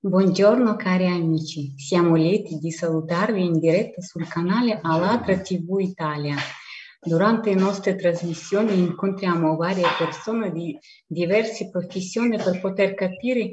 [0.00, 6.36] Buongiorno cari amici, siamo lieti di salutarvi in diretta sul canale Alatra TV Italia.
[7.00, 13.50] Durante le nostre trasmissioni incontriamo varie persone di diverse professioni per poter capire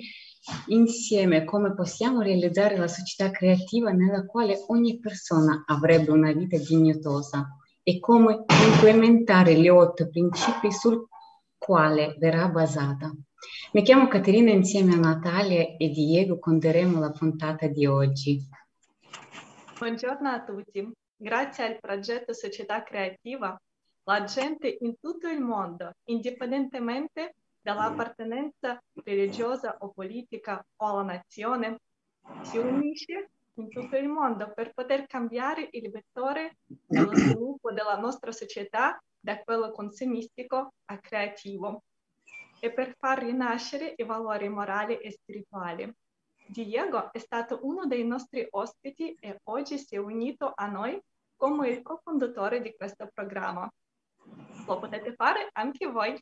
[0.67, 7.57] insieme come possiamo realizzare la società creativa nella quale ogni persona avrebbe una vita dignitosa
[7.81, 11.07] e come implementare gli otto principi sul
[11.57, 13.11] quale verrà basata.
[13.71, 18.41] Mi chiamo Caterina insieme a Natalia e Diego conteremo la puntata di oggi.
[19.77, 20.91] Buongiorno a tutti.
[21.17, 23.59] Grazie al progetto Società Creativa,
[24.03, 31.79] la gente in tutto il mondo, indipendentemente dall'appartenenza religiosa o politica o alla nazione,
[32.41, 38.31] si unisce in tutto il mondo per poter cambiare il vettore dello sviluppo della nostra
[38.31, 41.83] società da quello consumistico a creativo
[42.59, 45.93] e per far rinascere i valori morali e spirituali.
[46.47, 51.01] Diego è stato uno dei nostri ospiti e oggi si è unito a noi
[51.35, 53.69] come il co-conduttore di questo programma.
[54.67, 56.19] Lo potete fare anche voi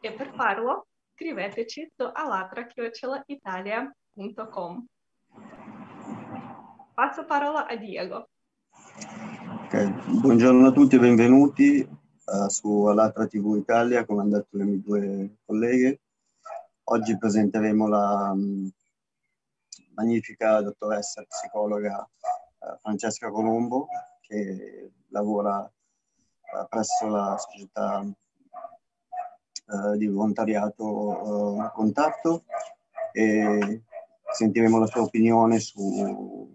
[0.00, 4.86] e per farlo scriveteci su alatra.italia.com.
[6.94, 8.28] Passo parola a Diego.
[9.66, 9.92] Okay.
[10.20, 11.86] Buongiorno a tutti e benvenuti
[12.26, 16.00] uh, su Alatra TV Italia, come hanno detto le mie due colleghe.
[16.84, 18.70] Oggi presenteremo la um,
[19.94, 22.08] magnifica dottoressa psicologa
[22.58, 23.86] uh, Francesca Colombo,
[24.20, 28.04] che lavora uh, presso la società
[29.96, 32.44] di volontariato Contatto
[33.10, 33.82] e
[34.32, 36.48] sentiremo la sua opinione su,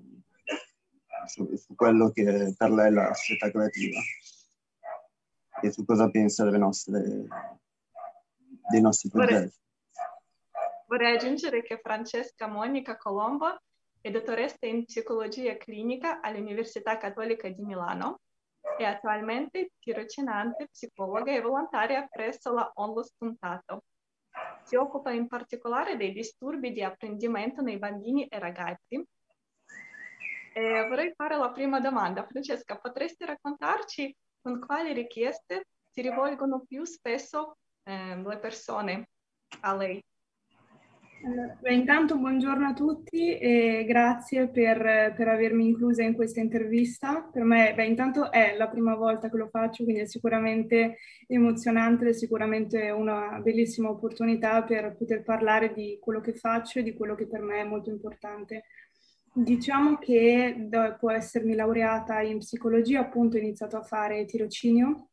[1.26, 4.00] su, su quello che per lei è la società creativa
[5.62, 7.28] e su cosa pensa delle nostre,
[8.70, 9.60] dei nostri progetti.
[10.88, 13.62] Vorrei aggiungere che Francesca Monica Colombo
[14.02, 18.20] è dottoressa in psicologia clinica all'Università Cattolica di Milano
[18.78, 23.84] e attualmente tirocinante, psicologa e volontaria presso la Onlus Puntato.
[24.64, 29.06] Si occupa in particolare dei disturbi di apprendimento nei bambini e ragazzi.
[30.54, 32.26] E vorrei fare la prima domanda.
[32.26, 39.10] Francesca, potresti raccontarci con quali richieste si rivolgono più spesso eh, le persone
[39.62, 40.04] a lei?
[41.24, 47.30] Beh, intanto buongiorno a tutti e grazie per, per, avermi inclusa in questa intervista.
[47.32, 50.98] Per me, beh, intanto è la prima volta che lo faccio, quindi è sicuramente
[51.28, 56.96] emozionante, è sicuramente una bellissima opportunità per poter parlare di quello che faccio e di
[56.96, 58.64] quello che per me è molto importante.
[59.34, 65.10] Diciamo che dopo essermi laureata in psicologia, appunto, ho iniziato a fare tirocinio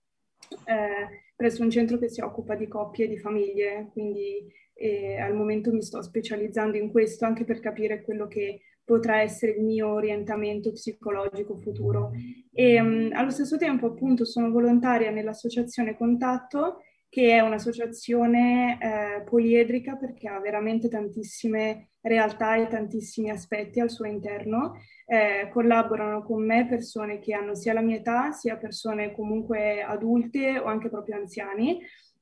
[0.64, 5.34] eh, presso un centro che si occupa di coppie e di famiglie, quindi eh, al
[5.34, 9.88] momento mi sto specializzando in questo anche per capire quello che potrà essere il mio
[9.88, 12.10] orientamento psicologico futuro.
[12.52, 19.96] E um, allo stesso tempo, appunto, sono volontaria nell'associazione Contatto che è un'associazione eh, poliedrica
[19.96, 24.74] perché ha veramente tantissime realtà e tantissimi aspetti al suo interno.
[25.06, 30.58] Eh, collaborano con me persone che hanno sia la mia età, sia persone comunque adulte
[30.58, 31.80] o anche proprio anziani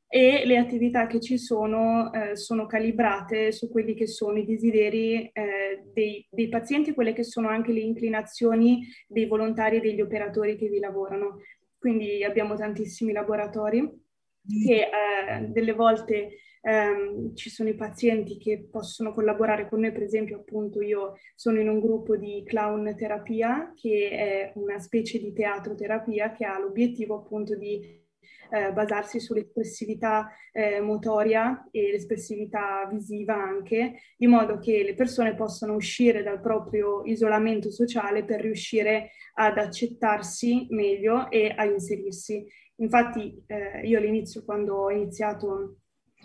[0.08, 5.28] e le attività che ci sono eh, sono calibrate su quelli che sono i desideri
[5.32, 10.56] eh, dei, dei, pazienti, quelle che sono anche le inclinazioni dei volontari e degli operatori
[10.56, 11.40] che vi lavorano.
[11.76, 14.04] Quindi abbiamo tantissimi laboratori
[14.46, 20.02] che eh, delle volte ehm, ci sono i pazienti che possono collaborare con noi, per
[20.02, 25.32] esempio appunto io sono in un gruppo di clown terapia che è una specie di
[25.32, 28.04] teatro terapia che ha l'obiettivo appunto di
[28.50, 35.74] eh, basarsi sull'espressività eh, motoria e l'espressività visiva anche, di modo che le persone possano
[35.74, 42.46] uscire dal proprio isolamento sociale per riuscire ad accettarsi meglio e a inserirsi.
[42.76, 45.78] Infatti eh, io all'inizio quando ho iniziato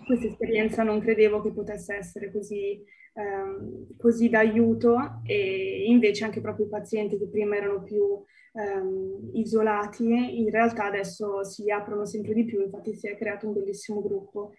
[0.05, 2.83] questa esperienza non credevo che potesse essere così,
[3.13, 10.39] ehm, così d'aiuto e invece anche proprio i pazienti che prima erano più ehm, isolati
[10.39, 14.53] in realtà adesso si aprono sempre di più, infatti si è creato un bellissimo gruppo.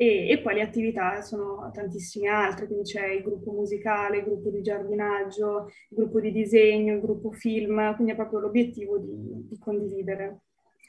[0.00, 4.48] E, e, poi le attività sono tantissime altre, quindi c'è il gruppo musicale, il gruppo
[4.48, 9.58] di giardinaggio, il gruppo di disegno, il gruppo film, quindi è proprio l'obiettivo di, di
[9.58, 10.42] condividere.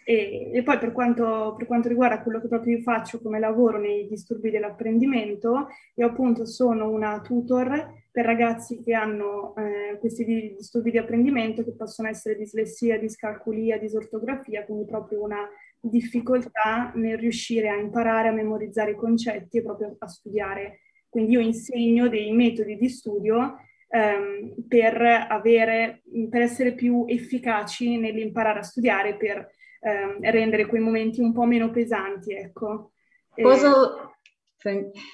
[0.09, 3.77] E, e poi per quanto, per quanto, riguarda quello che proprio io faccio come lavoro
[3.77, 10.89] nei disturbi dell'apprendimento, io appunto sono una tutor per ragazzi che hanno eh, questi disturbi
[10.89, 15.47] di apprendimento che possono essere dislessia, discalculia, disortografia, quindi proprio una
[15.79, 20.79] difficoltà nel riuscire a imparare a memorizzare i concetti e proprio a studiare.
[21.07, 23.57] Quindi io insegno dei metodi di studio
[23.87, 26.01] ehm, per, avere,
[26.31, 31.69] per essere più efficaci nell'imparare a studiare, per ehm, rendere quei momenti un po' meno
[31.71, 32.91] pesanti, ecco.
[33.29, 34.11] Cosa,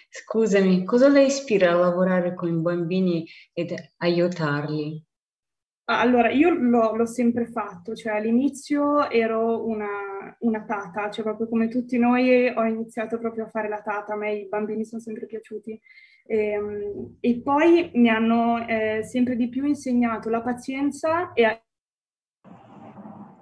[0.09, 5.03] scusami, cosa le ispira a lavorare con i bambini ed aiutarli?
[5.88, 11.68] Allora, io l'ho, l'ho, sempre fatto, cioè all'inizio ero una, una, tata, cioè proprio come
[11.68, 15.27] tutti noi ho iniziato proprio a fare la tata, a me i bambini sono sempre
[15.27, 15.79] piaciuti.
[16.25, 21.63] E, ehm, e poi mi hanno eh, sempre di più insegnato la pazienza e a,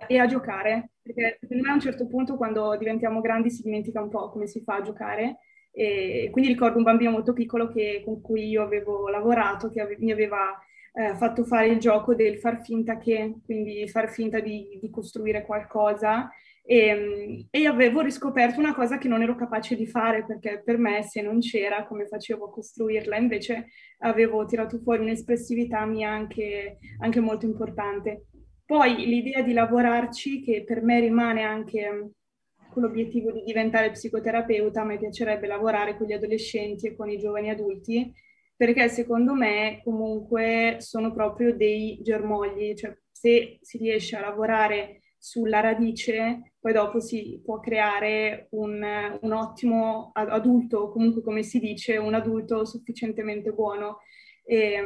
[0.05, 4.01] e a giocare, perché secondo me a un certo punto quando diventiamo grandi si dimentica
[4.01, 5.39] un po' come si fa a giocare.
[5.71, 9.97] E quindi ricordo un bambino molto piccolo che, con cui io avevo lavorato, che ave,
[9.99, 10.57] mi aveva
[10.93, 15.43] eh, fatto fare il gioco del far finta che, quindi far finta di, di costruire
[15.43, 16.29] qualcosa
[16.65, 21.03] e, e, avevo riscoperto una cosa che non ero capace di fare perché per me
[21.03, 23.67] se non c'era come facevo a costruirla, invece
[23.99, 28.27] avevo tirato fuori un'espressività mia anche, anche molto importante.
[28.65, 32.11] Poi l'idea di lavorarci, che per me rimane anche
[32.69, 37.49] con l'obiettivo di diventare psicoterapeuta, me piacerebbe lavorare con gli adolescenti e con i giovani
[37.49, 38.11] adulti
[38.55, 45.59] perché secondo me comunque sono proprio dei germogli, cioè se si riesce a lavorare sulla
[45.59, 48.81] radice, poi dopo si può creare un,
[49.21, 53.99] un ottimo adulto, comunque come si dice, un adulto sufficientemente buono.
[54.45, 54.77] E,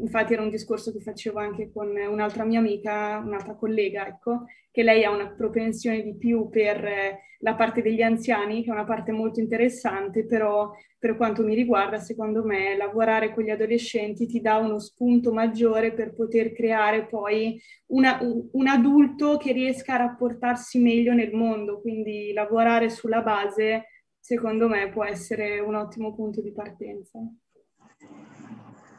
[0.00, 4.82] infatti era un discorso che facevo anche con un'altra mia amica, un'altra collega, ecco, che
[4.82, 9.12] lei ha una propensione di più per la parte degli anziani, che è una parte
[9.12, 14.56] molto interessante, però per quanto mi riguarda, secondo me, lavorare con gli adolescenti ti dà
[14.56, 20.80] uno spunto maggiore per poter creare poi una, un, un adulto che riesca a rapportarsi
[20.80, 23.88] meglio nel mondo, quindi lavorare sulla base,
[24.18, 27.18] secondo me, può essere un ottimo punto di partenza.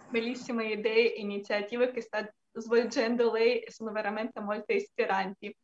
[0.10, 5.56] Bellissime idee e iniziative che sta svolgendo lei sono veramente molto ispiranti.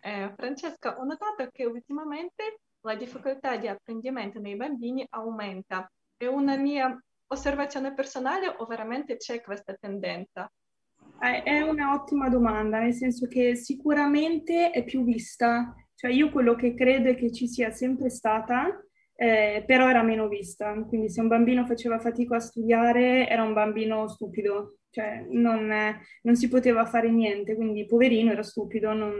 [0.00, 5.90] Eh, Francesca, ho notato che ultimamente la difficoltà di apprendimento nei bambini aumenta.
[6.16, 6.96] È una mia
[7.28, 10.50] osservazione personale o veramente c'è questa tendenza?
[11.18, 15.74] È un'ottima domanda, nel senso che sicuramente è più vista.
[15.94, 18.83] Cioè io quello che credo è che ci sia sempre stata,
[19.16, 20.72] eh, però era meno vista.
[20.88, 25.72] Quindi se un bambino faceva fatica a studiare era un bambino stupido, cioè non,
[26.22, 29.12] non si poteva fare niente, quindi poverino era stupido, non,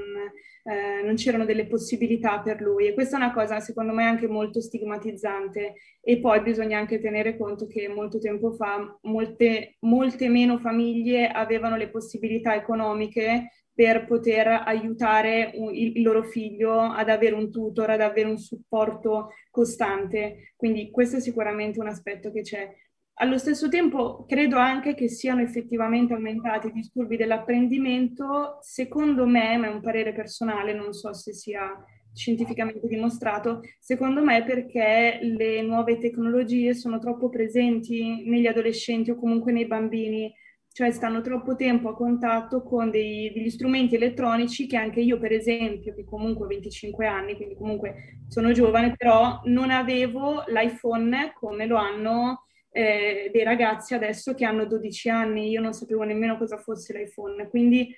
[0.64, 4.28] eh, non, c'erano delle possibilità per lui e questa è una cosa secondo me anche
[4.28, 10.58] molto stigmatizzante e poi bisogna anche tenere conto che molto tempo fa molte, molte meno
[10.58, 17.90] famiglie avevano le possibilità economiche per poter aiutare il, loro figlio ad avere un tutor,
[17.90, 20.52] ad avere un supporto costante.
[20.56, 22.72] Quindi questo è sicuramente un aspetto che c'è.
[23.18, 29.66] Allo stesso tempo credo anche che siano effettivamente aumentati i disturbi dell'apprendimento, secondo me, ma
[29.66, 35.98] è un parere personale, non so se sia scientificamente dimostrato, secondo me perché le nuove
[35.98, 40.32] tecnologie sono troppo presenti negli adolescenti o comunque nei bambini,
[40.74, 45.30] cioè stanno troppo tempo a contatto con dei, degli strumenti elettronici che anche io, per
[45.30, 51.66] esempio, che comunque ho 25 anni, quindi comunque sono giovane, però non avevo l'iPhone come
[51.66, 56.56] lo hanno eh, dei ragazzi adesso che hanno 12 anni, io non sapevo nemmeno cosa
[56.56, 57.94] fosse l'iPhone, quindi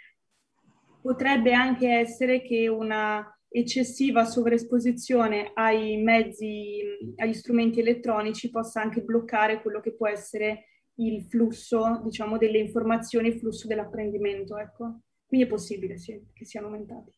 [1.00, 6.83] potrebbe anche essere che una eccessiva sovraesposizione ai mezzi,
[7.17, 13.29] agli strumenti elettronici possa anche bloccare quello che può essere il flusso, diciamo, delle informazioni,
[13.29, 15.00] il flusso dell'apprendimento, ecco.
[15.26, 17.12] Quindi è possibile, sì, che siano aumentati.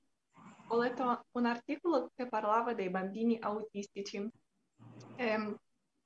[0.69, 4.27] Ho letto un articolo che parlava dei bambini autistici.
[5.17, 5.57] Eh,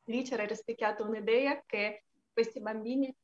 [0.04, 3.14] lì c'era rispecchiata un'idea che questi bambini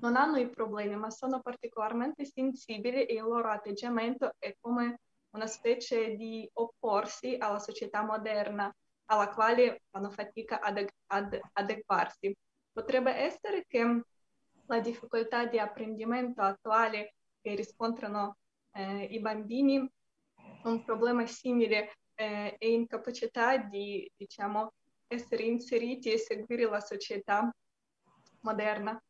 [0.00, 5.46] non hanno i problemi, ma sono particolarmente sensibili e il loro atteggiamento è come una
[5.46, 8.74] specie di opporsi alla società moderna,
[9.06, 12.34] alla quale fanno fatica ad, ad adeguarsi.
[12.72, 14.02] Potrebbe essere che
[14.66, 18.36] la difficoltà di apprendimento attuale che riscontrano
[18.72, 19.90] eh, i bambini
[20.64, 24.72] un problema simile eh, è incapacità di, diciamo,
[25.06, 27.52] essere inseriti e seguire la società
[28.40, 29.00] moderna?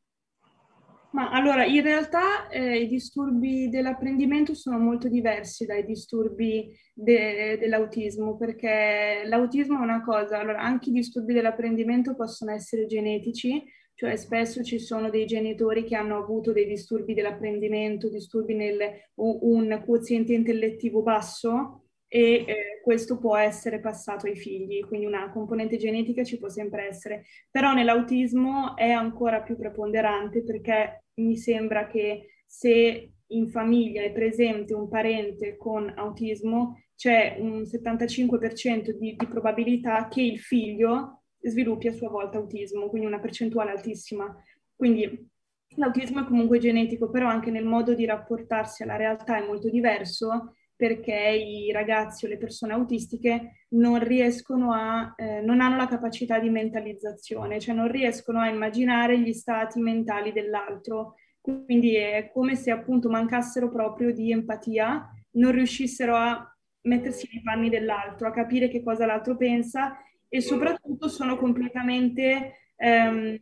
[1.12, 8.36] Ma allora, in realtà eh, i disturbi dell'apprendimento sono molto diversi dai disturbi de- dell'autismo,
[8.36, 13.60] perché l'autismo è una cosa, allora anche i disturbi dell'apprendimento possono essere genetici,
[13.94, 18.78] cioè spesso ci sono dei genitori che hanno avuto dei disturbi dell'apprendimento, disturbi nel
[19.16, 21.79] un quoziente intellettivo basso,
[22.12, 26.88] e eh, questo può essere passato ai figli, quindi una componente genetica ci può sempre
[26.88, 27.24] essere.
[27.48, 34.74] Però nell'autismo è ancora più preponderante perché mi sembra che se in famiglia è presente
[34.74, 41.92] un parente con autismo, c'è un 75% di, di probabilità che il figlio sviluppi a
[41.92, 44.36] sua volta autismo, quindi una percentuale altissima.
[44.74, 45.30] Quindi
[45.76, 50.56] l'autismo è comunque genetico, però anche nel modo di rapportarsi alla realtà è molto diverso
[50.80, 56.38] perché i ragazzi o le persone autistiche non riescono a, eh, non hanno la capacità
[56.38, 61.16] di mentalizzazione, cioè non riescono a immaginare gli stati mentali dell'altro.
[61.38, 67.68] Quindi è come se appunto mancassero proprio di empatia, non riuscissero a mettersi nei panni
[67.68, 69.98] dell'altro, a capire che cosa l'altro pensa
[70.30, 73.36] e soprattutto sono completamente ehm,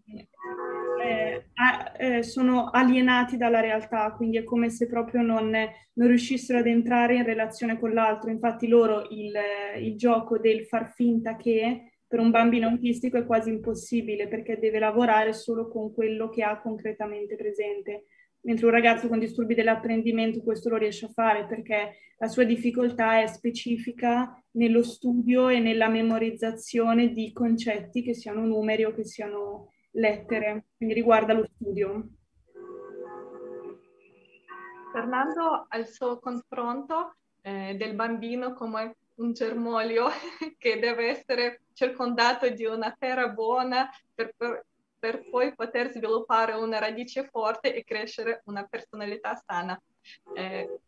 [1.58, 6.68] eh, eh, sono alienati dalla realtà, quindi è come se proprio non, non riuscissero ad
[6.68, 8.30] entrare in relazione con l'altro.
[8.30, 9.32] Infatti loro il,
[9.80, 14.78] il gioco del far finta che per un bambino autistico è quasi impossibile perché deve
[14.78, 18.04] lavorare solo con quello che ha concretamente presente.
[18.42, 23.20] Mentre un ragazzo con disturbi dell'apprendimento questo lo riesce a fare perché la sua difficoltà
[23.20, 29.72] è specifica nello studio e nella memorizzazione di concetti che siano numeri o che siano
[29.98, 32.08] lettere, quindi riguarda lo studio.
[34.92, 40.08] Tornando al suo confronto eh, del bambino come un germoglio
[40.58, 44.64] che deve essere circondato di una terra buona per, per,
[44.98, 49.80] per, poi poter sviluppare una radice forte e crescere una personalità sana.
[50.34, 50.80] Eh,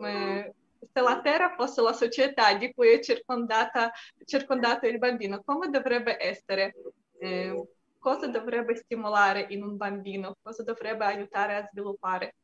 [0.00, 0.54] eh,
[0.92, 6.74] se la terra fosse la società di cui è circondato il bambino, come dovrebbe essere?
[7.18, 7.68] Eh,
[8.00, 12.34] cosa dovrebbe stimolare in un bambino, cosa dovrebbe aiutare a sviluppare?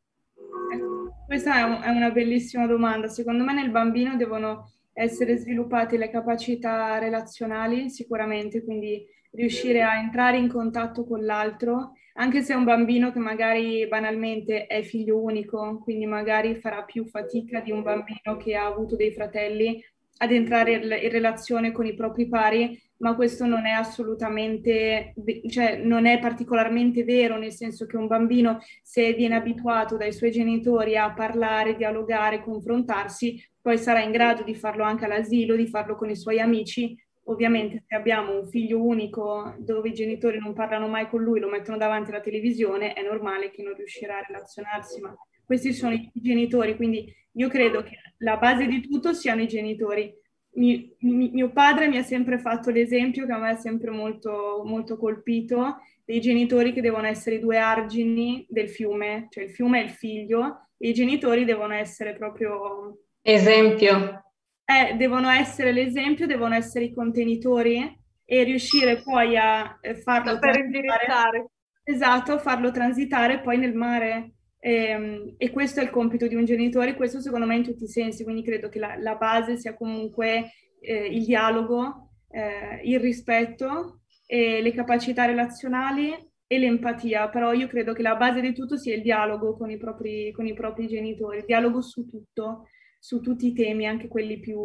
[1.26, 3.08] Questa è, un, è una bellissima domanda.
[3.08, 10.36] Secondo me nel bambino devono essere sviluppate le capacità relazionali sicuramente, quindi riuscire a entrare
[10.36, 15.80] in contatto con l'altro, anche se è un bambino che magari banalmente è figlio unico,
[15.82, 19.82] quindi magari farà più fatica di un bambino che ha avuto dei fratelli
[20.18, 25.14] ad entrare in relazione con i propri pari, ma questo non è assolutamente,
[25.48, 30.30] cioè non è particolarmente vero, nel senso che un bambino se viene abituato dai suoi
[30.30, 35.96] genitori a parlare, dialogare, confrontarsi, poi sarà in grado di farlo anche all'asilo, di farlo
[35.96, 36.96] con i suoi amici.
[37.28, 41.48] Ovviamente se abbiamo un figlio unico dove i genitori non parlano mai con lui, lo
[41.48, 45.12] mettono davanti alla televisione, è normale che non riuscirà a relazionarsi, ma
[45.46, 50.12] questi sono i genitori, quindi io credo che la base di tutto siano i genitori.
[50.56, 54.62] Mi, mi, mio padre mi ha sempre fatto l'esempio che a me è sempre molto,
[54.64, 59.80] molto colpito dei genitori che devono essere i due argini del fiume, cioè il fiume
[59.80, 63.00] è il figlio e i genitori devono essere proprio...
[63.20, 64.24] Esempio.
[64.64, 70.58] Eh, devono essere l'esempio, devono essere i contenitori e riuscire poi a eh, farlo per
[70.58, 71.50] indirizzare.
[71.82, 74.35] Esatto, farlo transitare poi nel mare.
[74.66, 77.84] E, ehm, e, questo è il compito di un genitore, questo secondo me in tutti
[77.84, 82.98] i sensi, quindi credo che la, la base sia comunque eh, il dialogo, eh, il
[82.98, 86.12] rispetto, le capacità relazionali
[86.48, 89.76] e l'empatia, però io credo che la base di tutto sia il dialogo con i
[89.76, 92.66] propri, con i propri genitori, il dialogo su tutto,
[92.98, 94.60] su tutti i temi, anche quelli più,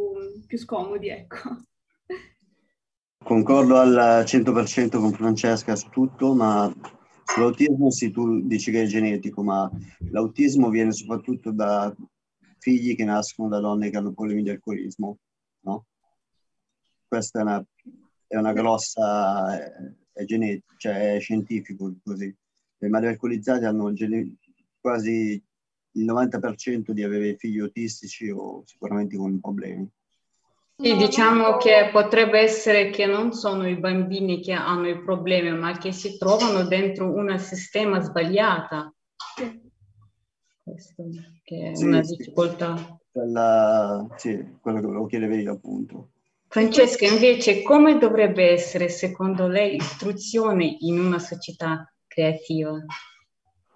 [0.48, 1.38] più scomodi, ecco.
[3.24, 6.74] Concordo al 100% con Francesca su tutto, ma
[7.34, 9.72] Sull'autismo sì, tu dici che è genetico, ma
[10.12, 11.96] l'autismo viene soprattutto da
[12.58, 15.18] figli che nascono da donne che hanno problemi di alcolismo,
[15.62, 15.86] no?
[17.08, 17.66] Questa è una,
[18.28, 22.36] è una grossa, è, è genetico, cioè è scientifico così.
[22.78, 24.36] Le madri alcolizzate hanno gene,
[24.82, 25.42] quasi
[25.94, 29.90] il 90% di avere figli autistici o sicuramente con problemi.
[30.82, 35.78] Sì, diciamo che potrebbe essere che non sono i bambini che hanno i problemi, ma
[35.78, 38.96] che si trovano dentro un sistema sbagliato.
[40.64, 41.04] Questo
[41.44, 43.00] che è sì, una difficoltà.
[43.12, 46.10] Quella, sì, quello che volevo chiedere io appunto.
[46.48, 52.84] Francesca, invece, come dovrebbe essere secondo lei istruzione in una società creativa?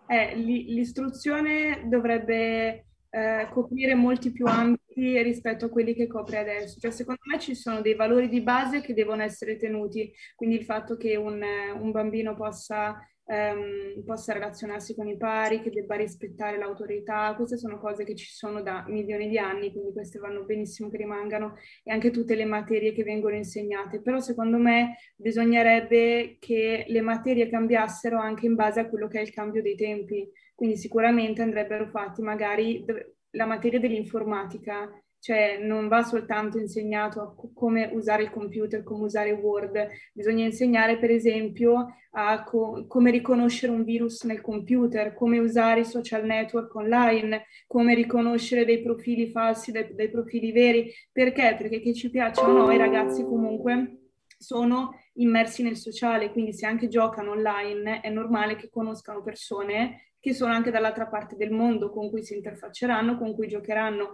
[0.08, 2.86] Eh, l'istruzione dovrebbe
[3.16, 6.78] eh, coprire molti più ambiti rispetto a quelli che copre adesso.
[6.80, 10.66] Cioè, secondo me ci sono dei valori di base che devono essere tenuti, quindi il
[10.66, 11.42] fatto che un,
[11.80, 17.80] un bambino possa, um, possa, relazionarsi con i pari, che debba rispettare l'autorità, queste sono
[17.80, 21.94] cose che ci sono da milioni di anni, quindi queste vanno benissimo che rimangano, e
[21.94, 24.02] anche tutte le materie che vengono insegnate.
[24.02, 29.22] Però secondo me bisognerebbe che le materie cambiassero anche in base a quello che è
[29.22, 30.30] il cambio dei tempi.
[30.56, 32.84] Quindi sicuramente andrebbero fatti magari
[33.32, 34.90] la materia dell'informatica
[35.26, 41.00] cioè non va soltanto insegnato a come usare il computer, come usare Word, bisogna insegnare
[41.00, 46.76] per esempio a co- come riconoscere un virus nel computer, come usare i social network
[46.76, 50.92] online, come riconoscere dei profili falsi dai, dai profili veri.
[51.12, 51.56] Perché?
[51.58, 56.68] Perché che ci piacciono o no, i ragazzi comunque sono immersi nel sociale, quindi se
[56.68, 61.92] anche giocano online è normale che conoscano persone che sono anche dall'altra parte del mondo,
[61.92, 64.14] con cui si interfacceranno, con cui giocheranno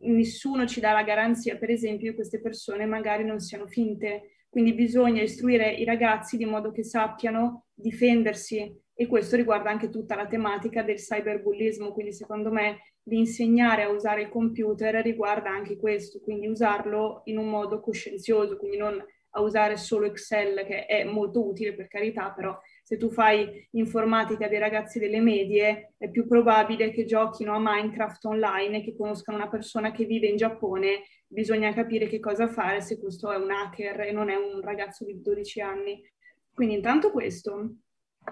[0.00, 4.38] nessuno ci dà la garanzia, per esempio, che queste persone magari non siano finte.
[4.48, 10.16] Quindi bisogna istruire i ragazzi di modo che sappiano difendersi e questo riguarda anche tutta
[10.16, 16.18] la tematica del cyberbullismo, quindi secondo me l'insegnare a usare il computer riguarda anche questo,
[16.20, 19.00] quindi usarlo in un modo coscienzioso, quindi non
[19.34, 22.58] a usare solo Excel che è molto utile per carità, però
[22.92, 28.22] se tu fai informatica dei ragazzi delle medie, è più probabile che giochino a Minecraft
[28.26, 31.04] online e che conoscano una persona che vive in Giappone.
[31.26, 35.06] Bisogna capire che cosa fare se questo è un hacker e non è un ragazzo
[35.06, 36.02] di 12 anni.
[36.52, 37.76] Quindi intanto questo.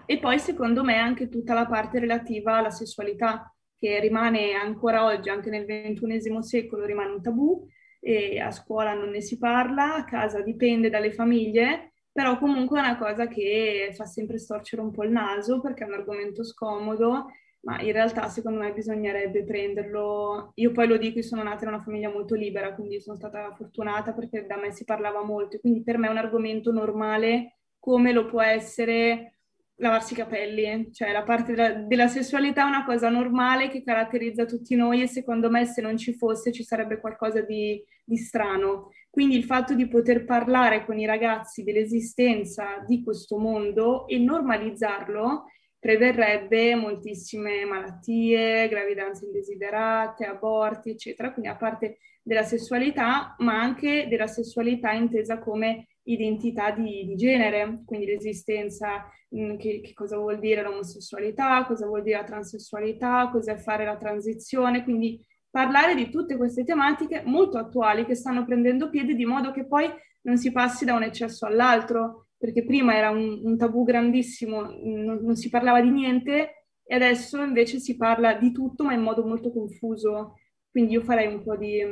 [0.04, 5.30] E poi secondo me anche tutta la parte relativa alla sessualità, che rimane ancora oggi,
[5.30, 7.66] anche nel XXI secolo, rimane un tabù
[7.98, 12.82] e a scuola non ne si parla, a casa dipende dalle famiglie però comunque è
[12.82, 17.26] una cosa che fa sempre storcere un po' il naso perché è un argomento scomodo,
[17.62, 20.52] ma in realtà secondo me bisognerebbe prenderlo.
[20.56, 23.52] Io poi lo dico, io sono nata in una famiglia molto libera, quindi sono stata
[23.54, 28.12] fortunata perché da me si parlava molto, quindi per me è un argomento normale come
[28.12, 29.39] lo può essere
[29.80, 34.44] lavarsi i capelli, cioè la parte della, della, sessualità è una cosa normale che caratterizza
[34.44, 38.90] tutti noi e secondo me se non ci fosse ci sarebbe qualcosa di, di strano.
[39.08, 45.46] Quindi il fatto di poter parlare con i ragazzi dell'esistenza di questo mondo e normalizzarlo
[45.78, 51.32] preverrebbe moltissime malattie, gravidanze indesiderate, aborti, eccetera.
[51.32, 51.96] Quindi a parte
[52.30, 59.42] della sessualità, ma anche della sessualità intesa come identità di, di genere, quindi l'esistenza, mh,
[59.42, 63.96] mm, che, che, cosa vuol dire l'omosessualità, cosa vuol dire la transessualità, cos'è fare la
[63.96, 69.50] transizione, quindi parlare di tutte queste tematiche molto attuali che stanno prendendo piede di modo
[69.50, 69.90] che poi
[70.22, 75.18] non si passi da un eccesso all'altro, perché prima era un, un tabù grandissimo, non,
[75.20, 79.26] non, si parlava di niente e adesso invece si parla di tutto ma in modo
[79.26, 80.36] molto confuso.
[80.70, 81.82] Quindi io farei un po' di,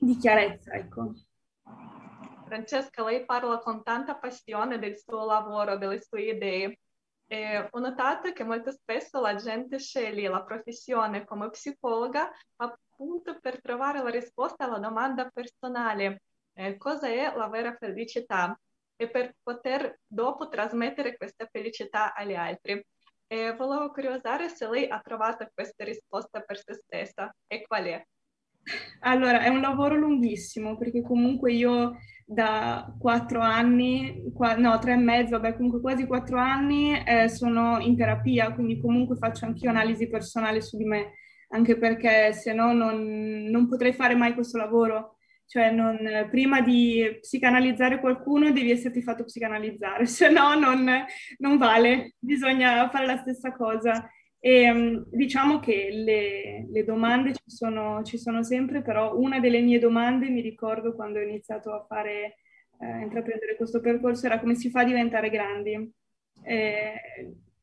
[0.00, 1.12] di chiarezza, ecco.
[2.46, 6.78] Francesca, lei parla con tanta passione del suo lavoro, delle sue idee.
[7.26, 13.60] Eh, ho notato che molto spesso la gente sceglie la professione come psicologa appunto per
[13.60, 16.22] trovare la risposta alla domanda personale
[16.54, 18.58] eh, cosa è la vera felicità
[18.96, 22.84] e per poter dopo trasmettere questa felicità agli altri.
[23.26, 28.04] E volevo curiosare se lei ha trovato questa risposta per se stessa e qual è.
[29.00, 34.96] Allora, è un lavoro lunghissimo perché comunque io da quattro anni, qua, no, tre e
[34.96, 40.08] mezzo, vabbè, comunque quasi quattro anni eh, sono in terapia, quindi comunque faccio anch'io analisi
[40.08, 41.14] personale su di me,
[41.48, 45.16] anche perché se no non, non potrei fare mai questo lavoro.
[45.46, 45.98] Cioè, non,
[46.30, 50.88] prima di psicanalizzare qualcuno devi esserti fatto psicanalizzare, se no non,
[51.38, 54.08] non vale, bisogna fare la stessa cosa.
[54.42, 59.60] E ehm, diciamo che le, le domande ci sono, ci sono, sempre, però una delle
[59.60, 62.38] mie domande, mi ricordo quando ho iniziato a fare,
[62.80, 65.92] eh, intraprendere questo percorso, era come si fa a diventare grandi.
[66.42, 66.92] Eh,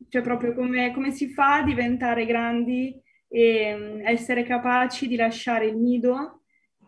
[0.10, 2.96] cioè proprio come, come, si fa a diventare grandi
[3.28, 6.44] e um, essere capaci di lasciare il nido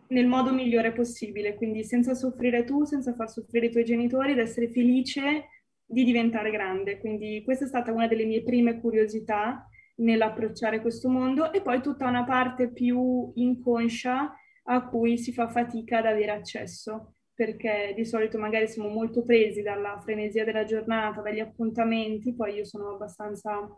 [0.08, 4.38] nel modo migliore possibile, quindi senza soffrire tu, senza far soffrire i tuoi genitori ed
[4.38, 5.48] essere felice
[5.84, 6.98] di diventare grande.
[6.98, 9.68] Quindi questa è stata una delle mie prime curiosità
[10.00, 14.34] nell'approcciare questo mondo e poi tutta una parte più inconscia
[14.64, 19.62] a cui si fa fatica ad avere accesso, perché di solito magari siamo molto presi
[19.62, 23.68] dalla frenesia della giornata, dagli appuntamenti, poi io sono abbastanza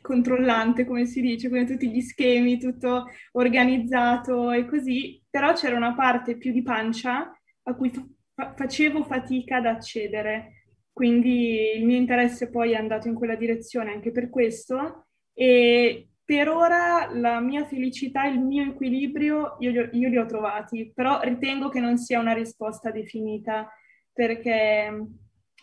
[0.00, 5.94] controllante, come si dice, con tutti gli schemi, tutto organizzato e così, però c'era una
[5.94, 10.64] parte più di pancia a cui fa- facevo fatica ad accedere.
[10.92, 16.48] Quindi il mio interesse poi è andato in quella direzione anche per questo e per
[16.48, 21.20] ora la mia felicità, il mio equilibrio, io li, ho, io li ho trovati, però
[21.20, 23.68] ritengo che non sia una risposta definita
[24.12, 25.06] perché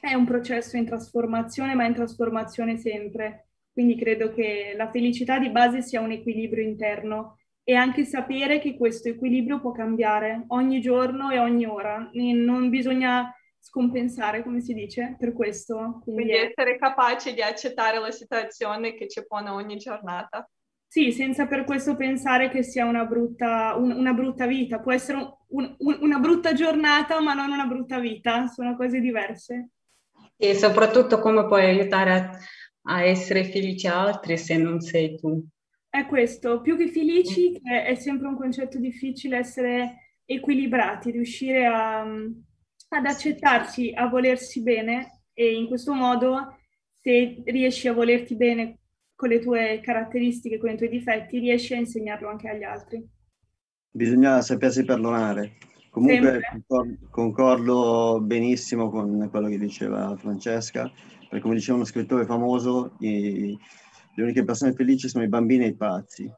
[0.02, 3.48] è un processo in trasformazione, ma in trasformazione sempre.
[3.72, 8.76] Quindi credo che la felicità di base sia un equilibrio interno e anche sapere che
[8.76, 12.10] questo equilibrio può cambiare ogni giorno e ogni ora.
[12.14, 16.00] Non bisogna scompensare, come si dice, per questo.
[16.04, 20.50] Quindi, quindi essere capaci di accettare la situazione che ci pone ogni giornata.
[20.88, 24.80] Sì, senza per questo pensare che sia una brutta, un, una brutta vita.
[24.80, 25.18] Può essere
[25.50, 28.48] un, un, una brutta giornata, ma non una brutta vita.
[28.48, 29.70] Sono cose diverse.
[30.36, 32.32] E soprattutto come puoi aiutare a,
[32.94, 35.46] a essere felici altri se non sei tu.
[35.88, 37.54] È questo, più che felici, mm.
[37.64, 42.06] che è sempre un concetto difficile essere equilibrati, riuscire a,
[42.90, 46.58] ad accettarsi, a volersi bene e in questo modo
[46.92, 48.80] se riesci a volerti bene
[49.16, 53.06] con le tue caratteristiche, con i tuoi difetti, riesci a insegnarlo anche agli altri.
[53.92, 55.58] Bisogna sapersi perdonare.
[55.90, 60.90] Comunque concordo, concordo benissimo con quello che diceva Francesca,
[61.28, 63.58] perché come diceva uno scrittore famoso, i,
[64.16, 66.32] le uniche persone felici sono i bambini e i pazzi.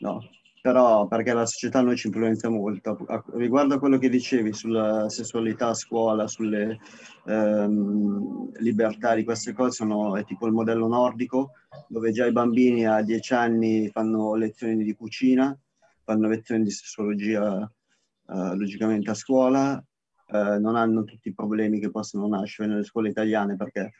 [0.00, 0.20] No,
[0.68, 2.98] però perché la società noi ci influenza molto.
[3.32, 6.78] Riguardo a quello che dicevi sulla sessualità a scuola, sulle
[7.24, 11.52] ehm, libertà di queste cose, sono, è tipo il modello nordico,
[11.88, 15.58] dove già i bambini a 10 anni fanno lezioni di cucina,
[16.04, 19.82] fanno lezioni di sessologia eh, logicamente a scuola,
[20.26, 23.90] eh, non hanno tutti i problemi che possono nascere nelle scuole italiane perché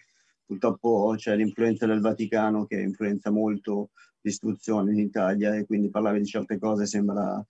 [0.48, 3.90] purtroppo c'è l'influenza del Vaticano che influenza molto
[4.22, 7.44] l'istruzione in Italia e quindi parlare di certe cose sembra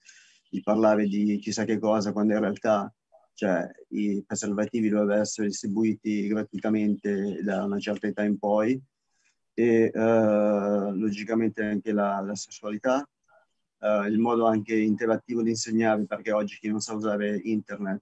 [0.49, 2.93] di parlare di chissà che cosa quando in realtà
[3.33, 8.77] cioè, i preservativi dovrebbero essere distribuiti gratuitamente da una certa età in poi
[9.53, 13.07] e uh, logicamente anche la, la sessualità,
[13.79, 18.01] uh, il modo anche interattivo di insegnare perché oggi chi non sa usare internet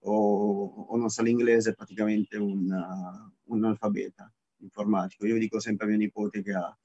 [0.00, 5.26] o, o non sa l'inglese è praticamente un, uh, un analfabeta informatico.
[5.26, 6.76] Io dico sempre a mio nipote che ha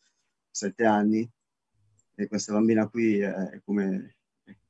[0.50, 1.30] sette anni
[2.16, 4.16] e questa bambina qui è come,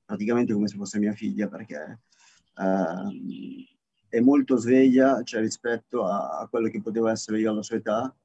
[0.06, 2.00] praticamente come se fosse mia figlia perché
[2.56, 3.10] uh,
[4.08, 8.16] è molto sveglia cioè, rispetto a, a, quello che potevo essere io alla sua età.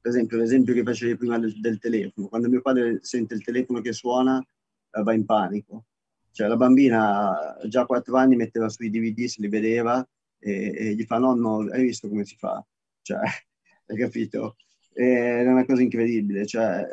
[0.00, 2.28] Per esempio, l'esempio che facevi prima del, del telefono.
[2.28, 5.86] Quando mio padre sente il telefono che suona, uh, va in panico.
[6.34, 10.04] Cioè, la bambina già a quattro anni metteva sui DVD, se li vedeva
[10.40, 12.64] e, e gli fa nonno, hai visto come si fa?
[13.02, 13.20] Cioè,
[13.86, 14.56] hai capito?
[14.92, 16.86] è una cosa incredibile, cioè,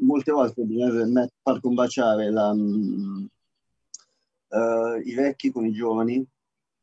[0.00, 3.28] molte volte bisogna far combaciare la, uh,
[5.04, 6.26] i vecchi con i giovani,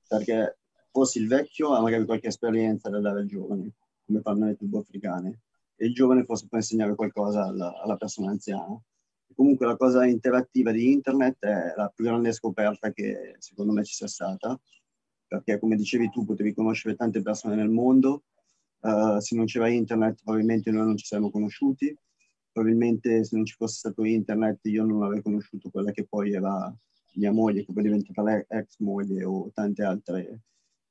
[0.07, 0.57] perché
[0.91, 3.71] forse il vecchio ha magari qualche esperienza da dare ai giovani,
[4.05, 5.41] come fanno le tribù africane,
[5.75, 8.79] e il giovane forse può insegnare qualcosa alla, alla persona anziana.
[9.35, 13.93] Comunque la cosa interattiva di internet è la più grande scoperta che secondo me ci
[13.93, 14.59] sia stata,
[15.27, 18.23] perché come dicevi tu potevi conoscere tante persone nel mondo,
[18.85, 21.97] Uh, se non c'era internet probabilmente noi non ci saremmo conosciuti,
[22.51, 26.71] probabilmente se non ci fosse stato internet io non avrei conosciuto quella che poi era
[27.15, 30.41] mia moglie, che poi è diventata l'ex moglie o tante altre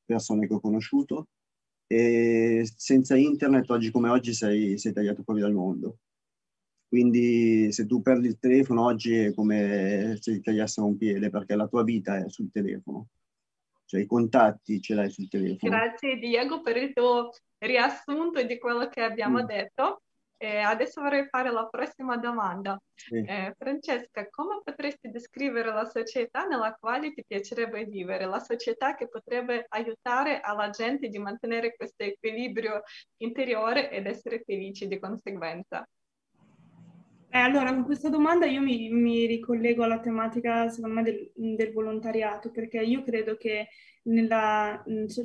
[0.05, 1.29] persone che ho conosciuto.
[1.87, 5.99] E senza internet, oggi come oggi, sei, sei tagliato fuori dal mondo.
[6.95, 11.57] Quindi se tu perdi il telefono oggi è come se ti tagliassero un piede, perché
[11.57, 13.09] la tua vita è sul telefono
[13.85, 15.71] cioè i contatti ce l'hai sul telefono.
[15.77, 19.47] Grazie Diego per il tuo riassunto di quello che abbiamo mm.
[19.47, 20.03] detto.
[20.37, 22.81] E adesso vorrei fare la prossima domanda.
[22.95, 23.25] Sì.
[23.27, 28.27] Eh, Francesca, come potresti descrivere la società nella quale ti piacerebbe vivere?
[28.27, 32.83] La società che potrebbe aiutare alla gente di mantenere questo equilibrio
[33.19, 35.85] interiore ed essere felici di conseguenza?
[37.35, 41.73] Eh, allora, con questa domanda io mi, mi, ricollego alla tematica, secondo me, del, del,
[41.73, 43.71] volontariato, perché io credo che
[44.05, 44.81] nella,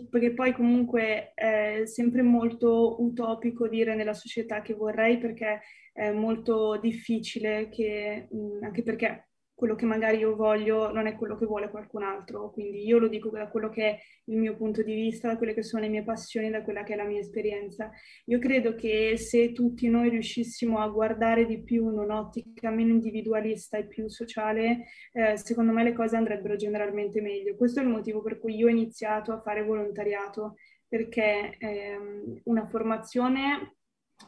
[0.10, 5.62] perché poi comunque è sempre molto utopico dire nella società che vorrei, perché
[5.93, 8.28] è molto difficile che,
[8.62, 9.29] anche perché
[9.60, 13.10] quello che magari io voglio non è quello che vuole qualcun altro, quindi io lo
[13.10, 15.89] dico da quello che è il mio punto di vista, da quelle che sono le
[15.89, 17.91] mie passioni, da quella che è la mia esperienza.
[18.28, 23.78] Io credo che se tutti noi riuscissimo a guardare di più in un'ottica meno individualista
[23.78, 27.58] e più sociale, eh, secondo me le cose andrebbero generalmente meglio.
[27.58, 30.56] Questo è il motivo per cui io ho iniziato a fare volontariato,
[30.88, 33.76] perché ehm, una formazione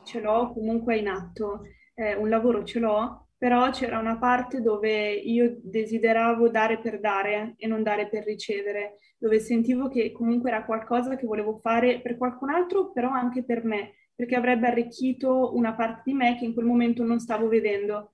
[0.03, 1.61] ce l'ho comunque in atto,
[1.93, 7.55] eh, un lavoro ce l'ho, però c'era una parte dove io desideravo dare per dare
[7.57, 12.17] e non dare per ricevere, dove sentivo che comunque era qualcosa che volevo fare per
[12.17, 16.53] qualcun altro, però anche per me, perché avrebbe arricchito una parte di me che in
[16.53, 18.11] quel momento non stavo vedendo.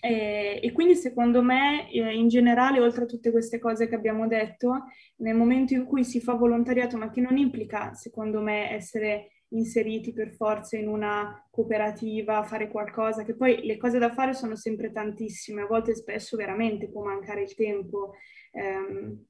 [0.00, 4.28] E, e quindi secondo me, eh, in generale, oltre a tutte queste cose che abbiamo
[4.28, 4.84] detto,
[5.16, 10.12] nel momento in cui si fa volontariato, ma che non implica, secondo me, essere inseriti
[10.12, 14.92] per forza in una cooperativa, fare qualcosa, che poi le cose da fare sono sempre
[14.92, 18.14] tantissime, a volte spesso veramente può mancare il tempo.
[18.52, 19.24] Um,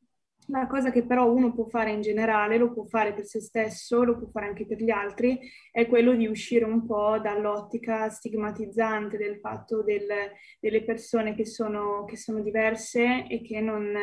[0.50, 4.02] la cosa che però uno può fare in generale, lo può fare per se stesso,
[4.02, 5.38] lo può fare anche per gli altri,
[5.70, 10.06] è quello di uscire un po' dall'ottica stigmatizzante del fatto del,
[10.58, 13.94] delle persone che sono, che sono, diverse e che non,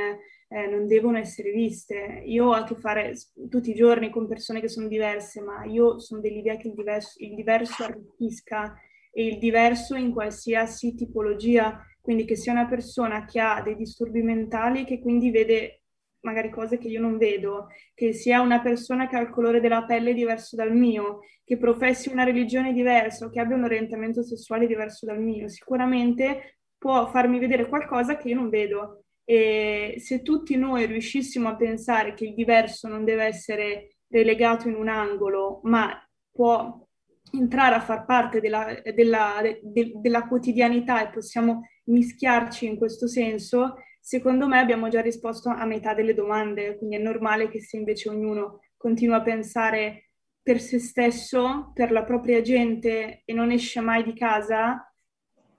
[0.55, 2.23] eh, non, devono essere viste.
[2.25, 3.13] Io ho a che fare
[3.49, 7.21] tutti i giorni con persone che sono diverse, ma io sono dell'idea che il diverso,
[7.21, 8.73] il diverso arricchisca
[9.11, 14.21] e il diverso in qualsiasi tipologia, quindi che sia una persona che ha dei disturbi
[14.21, 15.81] mentali, che quindi vede
[16.21, 19.83] magari cose che io non vedo, che sia una persona che ha il colore della
[19.83, 24.67] pelle diverso dal mio, che professi una religione diversa o che abbia un orientamento sessuale
[24.67, 29.04] diverso dal mio, sicuramente può farmi vedere qualcosa che io non vedo.
[29.25, 34.75] E se tutti noi riuscissimo a pensare che il diverso non deve essere relegato in
[34.75, 35.91] un angolo, ma
[36.31, 36.87] può
[37.33, 43.75] entrare a far parte della, della, de, della quotidianità e possiamo mischiarci in questo senso,
[44.07, 48.09] Secondo me abbiamo già risposto a metà delle domande, quindi è normale che se invece
[48.09, 50.11] ognuno continua a pensare
[50.43, 54.94] per se stesso, per la propria gente e non esce mai di casa,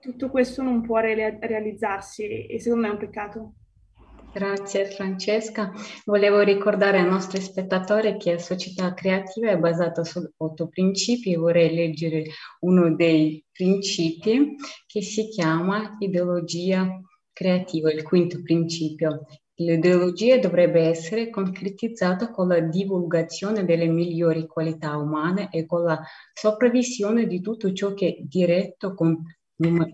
[0.07, 3.53] tutto questo non può re- realizzarsi e secondo me è un peccato.
[4.31, 5.73] Grazie Francesca.
[6.05, 11.37] Volevo ricordare ai nostri spettatori che la società creativa è basata su otto principi e
[11.37, 12.23] vorrei leggere
[12.61, 16.87] uno dei principi che si chiama ideologia
[17.33, 19.25] creativo, il quinto principio.
[19.59, 25.99] L'ideologia dovrebbe essere concretizzata con la divulgazione delle migliori qualità umane e con la
[26.31, 29.19] sopravvisione di tutto ciò che è diretto con,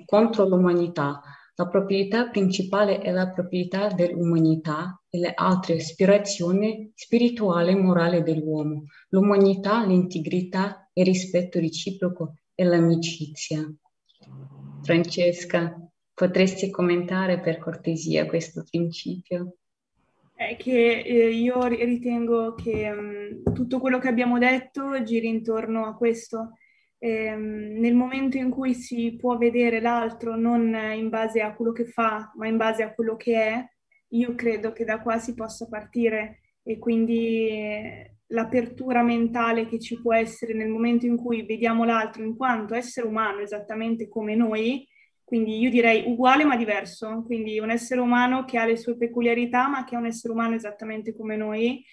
[0.05, 1.21] contro l'umanità.
[1.55, 8.85] La proprietà principale è la proprietà dell'umanità e le altre aspirazioni spirituali e morali dell'uomo.
[9.09, 13.71] L'umanità, l'integrità, il rispetto reciproco e l'amicizia.
[14.81, 15.77] Francesca.
[16.15, 19.55] Potresti commentare per cortesia questo principio?
[20.35, 25.95] È che eh, io ritengo che um, tutto quello che abbiamo detto giri intorno a
[25.95, 26.53] questo.
[27.03, 31.83] Eh, nel momento in cui si può vedere l'altro non in base a quello che
[31.83, 33.69] fa, ma in base a quello che è,
[34.11, 39.99] io credo che da qua si possa partire e quindi eh, l'apertura mentale che ci
[39.99, 44.87] può essere nel momento in cui vediamo l'altro in quanto essere umano esattamente come noi,
[45.25, 49.67] quindi io direi uguale ma diverso, quindi un essere umano che ha le sue peculiarità
[49.67, 51.83] ma che è un essere umano esattamente come noi.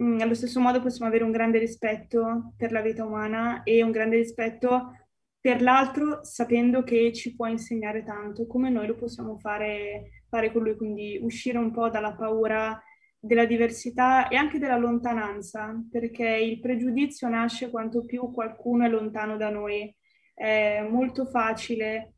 [0.00, 3.92] Mm, allo stesso modo possiamo avere un grande rispetto per la vita umana e un
[3.92, 4.92] grande rispetto
[5.40, 10.62] per l'altro sapendo che ci può insegnare tanto, come noi lo possiamo fare, fare con
[10.62, 12.80] lui, quindi uscire un po' dalla paura
[13.18, 19.36] della diversità e anche della lontananza, perché il pregiudizio nasce quanto più qualcuno è lontano
[19.36, 19.94] da noi.
[20.34, 22.14] È molto facile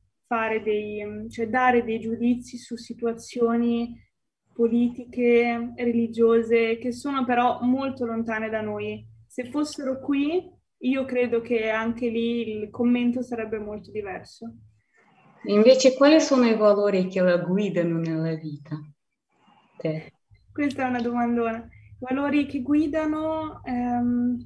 [0.62, 3.94] dei, cioè dare dei giudizi su situazioni
[4.56, 9.06] politiche, religiose, che sono però molto lontane da noi.
[9.26, 14.50] Se fossero qui, io credo che anche lì il commento sarebbe molto diverso.
[15.44, 18.80] Invece, quali sono i valori che la guidano nella vita?
[19.76, 20.10] Te.
[20.50, 21.58] Questa è una domandona.
[21.58, 24.38] I valori che guidano, ehm,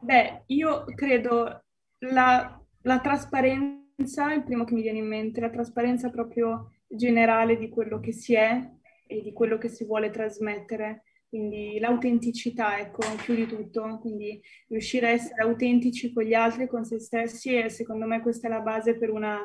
[0.00, 1.62] beh, io credo
[2.00, 7.68] la, la trasparenza il primo che mi viene in mente, la trasparenza proprio generale di
[7.70, 8.78] quello che si è
[9.10, 11.02] e di quello che si vuole trasmettere.
[11.28, 13.98] Quindi l'autenticità, ecco, più di tutto.
[14.00, 18.46] Quindi riuscire a essere autentici con gli altri, con se stessi e secondo me questa
[18.46, 19.38] è la base per una,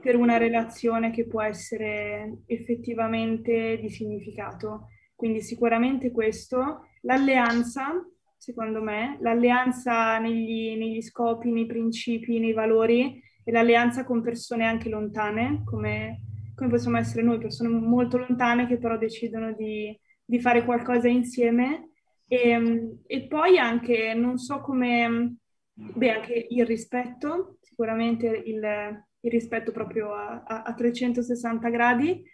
[0.00, 4.88] per una relazione che può essere effettivamente di significato.
[5.14, 6.86] Quindi sicuramente questo.
[7.02, 7.92] L'alleanza,
[8.36, 14.88] secondo me, l'alleanza negli, negli scopi, nei principi, nei valori, e l'alleanza con persone anche
[14.88, 16.20] lontane, come,
[16.54, 21.90] come, possiamo essere noi, persone molto lontane che però decidono di, di fare qualcosa insieme.
[22.26, 25.36] E, e, poi anche, non so come,
[25.72, 32.24] beh, anche il rispetto, sicuramente il, il rispetto proprio a, a, a 360 gradi,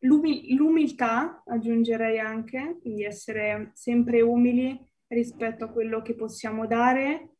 [0.00, 4.78] L'umil- l'umiltà aggiungerei anche, quindi essere sempre umili
[5.08, 7.34] rispetto a quello che possiamo dare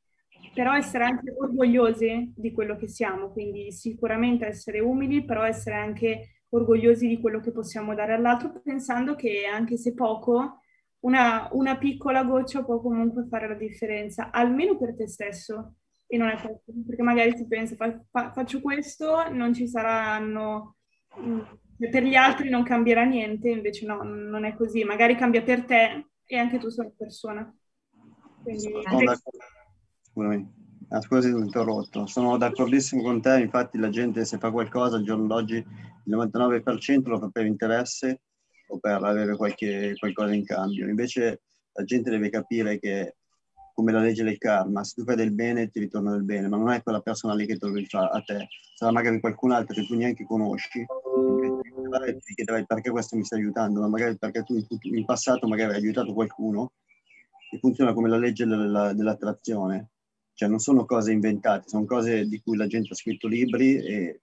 [0.52, 6.42] però essere anche orgogliosi di quello che siamo, quindi sicuramente essere umili, però essere anche
[6.50, 10.60] orgogliosi di quello che possiamo dare all'altro, pensando che anche se poco,
[11.00, 15.76] una, una piccola goccia può comunque fare la differenza, almeno per te stesso.
[16.12, 20.78] E non è questo, perché magari si pensa, fa, fa, faccio questo, non ci saranno,
[21.20, 21.40] mm,
[21.88, 26.06] per gli altri non cambierà niente, invece no, non è così, magari cambia per te
[26.26, 27.54] e anche tu sei una persona.
[28.42, 28.72] Quindi,
[30.20, 30.58] Scusami.
[30.90, 32.06] Ah, scusa ho interrotto.
[32.06, 37.08] Sono d'accordissimo con te, infatti la gente se fa qualcosa al giorno d'oggi il 99%
[37.08, 38.20] lo fa per interesse
[38.68, 40.88] o per avere qualche, qualcosa in cambio.
[40.88, 41.40] Invece
[41.72, 43.16] la gente deve capire che
[43.72, 46.58] come la legge del karma, se tu fai del bene ti ritorna del bene, ma
[46.58, 49.74] non è quella persona lì che te lo rifà a te, sarà magari qualcun altro
[49.74, 54.42] che tu neanche conosci, e ti chiederai perché questo mi sta aiutando, ma magari perché
[54.42, 56.72] tu in, in passato magari hai aiutato qualcuno
[57.50, 59.92] e funziona come la legge della, dell'attrazione,
[60.40, 64.22] cioè non sono cose inventate, sono cose di cui la gente ha scritto libri e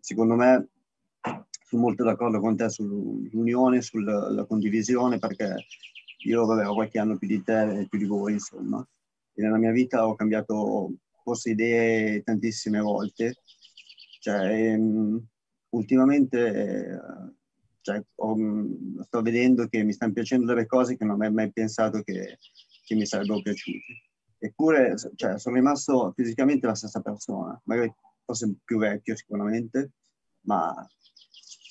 [0.00, 0.68] secondo me
[1.66, 5.66] sono molto d'accordo con te sull'unione, sulla condivisione, perché
[6.24, 8.82] io vabbè, ho qualche anno più di te e più di voi, insomma,
[9.34, 13.34] e nella mia vita ho cambiato forse idee tantissime volte,
[14.20, 15.22] cioè, ehm,
[15.70, 17.34] ultimamente
[17.82, 18.34] cioè, ho,
[19.02, 22.38] sto vedendo che mi stanno piacendo delle cose che non avrei mai pensato che,
[22.86, 24.13] che mi sarebbero piaciute.
[24.44, 27.90] Eppure cioè, sono rimasto fisicamente la stessa persona, magari
[28.26, 29.92] forse più vecchio sicuramente,
[30.42, 30.86] ma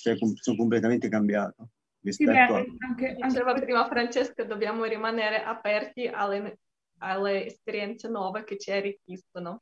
[0.00, 1.68] cioè, sono completamente cambiato.
[2.00, 2.88] Rispetto sì, beh, a...
[2.88, 6.58] anche, Diceva prima Francesca, dobbiamo rimanere aperti alle,
[6.98, 9.58] alle esperienze nuove che ci arricchiscono.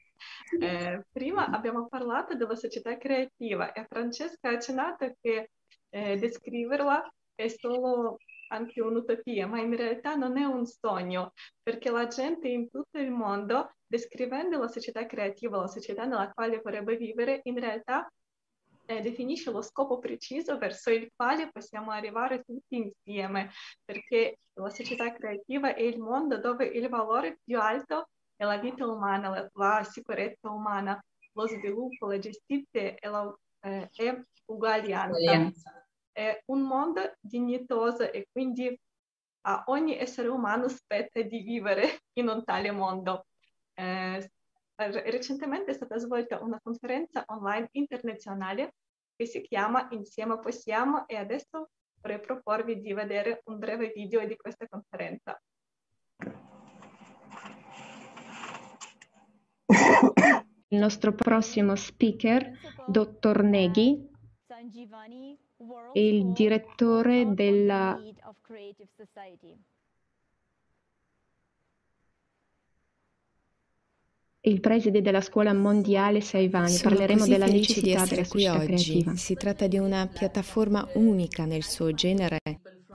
[0.58, 5.50] Eh, prima abbiamo parlato della società creativa e Francesca ha accennato che
[5.90, 8.16] eh, descriverla è solo
[8.52, 13.10] anche un'utopia, ma in realtà non è un sogno, perché la gente in tutto il
[13.10, 18.10] mondo, descrivendo la società creativa, la società nella quale vorrebbe vivere, in realtà
[18.86, 23.50] eh, definisce lo scopo preciso verso il quale possiamo arrivare tutti insieme,
[23.84, 28.86] perché la società creativa è il mondo dove il valore più alto è la vita
[28.86, 33.34] umana, la, la sicurezza umana, lo sviluppo, la giustizia e la
[35.24, 35.81] eh.
[36.12, 38.78] È un mondo dignitoso e quindi
[39.44, 43.26] a ogni essere umano spetta di vivere in un tale mondo.
[43.74, 44.30] Eh,
[44.76, 48.74] recentemente è stata svolta una conferenza online internazionale
[49.16, 51.70] che si chiama Insieme possiamo e adesso
[52.00, 55.40] vorrei proporvi di vedere un breve video di questa conferenza.
[60.68, 62.50] Il nostro prossimo speaker,
[62.86, 64.10] dottor Neghi,
[65.92, 67.98] è il direttore della
[74.44, 76.70] il preside della scuola mondiale Saivani.
[76.70, 78.64] Sono Parleremo della necessità di della qui oggi.
[78.66, 79.14] Creativa.
[79.14, 82.38] Si tratta di una piattaforma unica nel suo genere,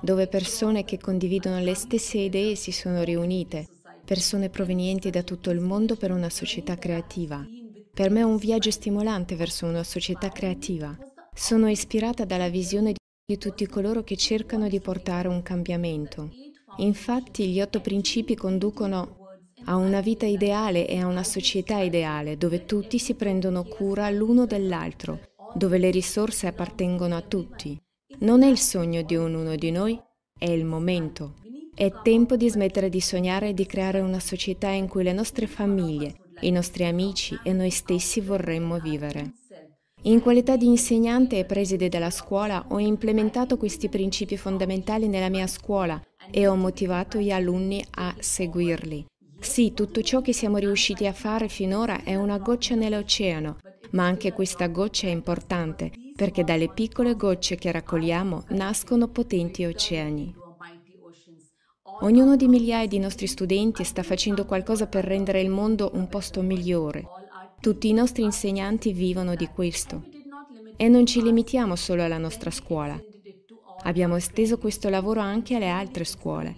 [0.01, 3.65] dove persone che condividono le stesse idee si sono riunite,
[4.03, 7.45] persone provenienti da tutto il mondo per una società creativa.
[7.93, 10.97] Per me è un viaggio stimolante verso una società creativa.
[11.37, 16.31] Sono ispirata dalla visione di tutti coloro che cercano di portare un cambiamento.
[16.77, 19.17] Infatti gli otto principi conducono
[19.65, 24.47] a una vita ideale e a una società ideale dove tutti si prendono cura l'uno
[24.47, 25.19] dell'altro,
[25.53, 27.79] dove le risorse appartengono a tutti.
[28.21, 29.97] Non è il sogno di ognuno di noi,
[30.37, 31.35] è il momento.
[31.75, 35.45] È tempo di smettere di sognare e di creare una società in cui le nostre
[35.45, 39.33] famiglie, i nostri amici e noi stessi vorremmo vivere.
[40.07, 45.47] In qualità di insegnante e preside della scuola ho implementato questi principi fondamentali nella mia
[45.47, 49.05] scuola e ho motivato gli alunni a seguirli.
[49.37, 53.57] Sì, tutto ciò che siamo riusciti a fare finora è una goccia nell'oceano,
[53.91, 60.33] ma anche questa goccia è importante perché dalle piccole gocce che raccogliamo nascono potenti oceani.
[61.99, 66.41] Ognuno di migliaia di nostri studenti sta facendo qualcosa per rendere il mondo un posto
[66.41, 67.03] migliore.
[67.59, 70.03] Tutti i nostri insegnanti vivono di questo.
[70.75, 72.99] E non ci limitiamo solo alla nostra scuola.
[73.83, 76.55] Abbiamo esteso questo lavoro anche alle altre scuole.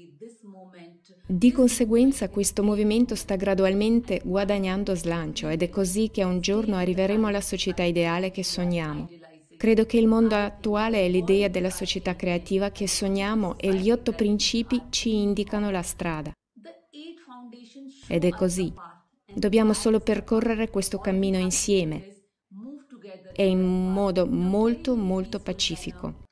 [1.25, 7.27] Di conseguenza questo movimento sta gradualmente guadagnando slancio ed è così che un giorno arriveremo
[7.27, 9.07] alla società ideale che sogniamo.
[9.55, 14.13] Credo che il mondo attuale è l'idea della società creativa che sogniamo e gli otto
[14.13, 16.31] principi ci indicano la strada.
[18.07, 18.73] Ed è così.
[19.33, 22.17] Dobbiamo solo percorrere questo cammino insieme
[23.33, 26.23] e in modo molto molto pacifico.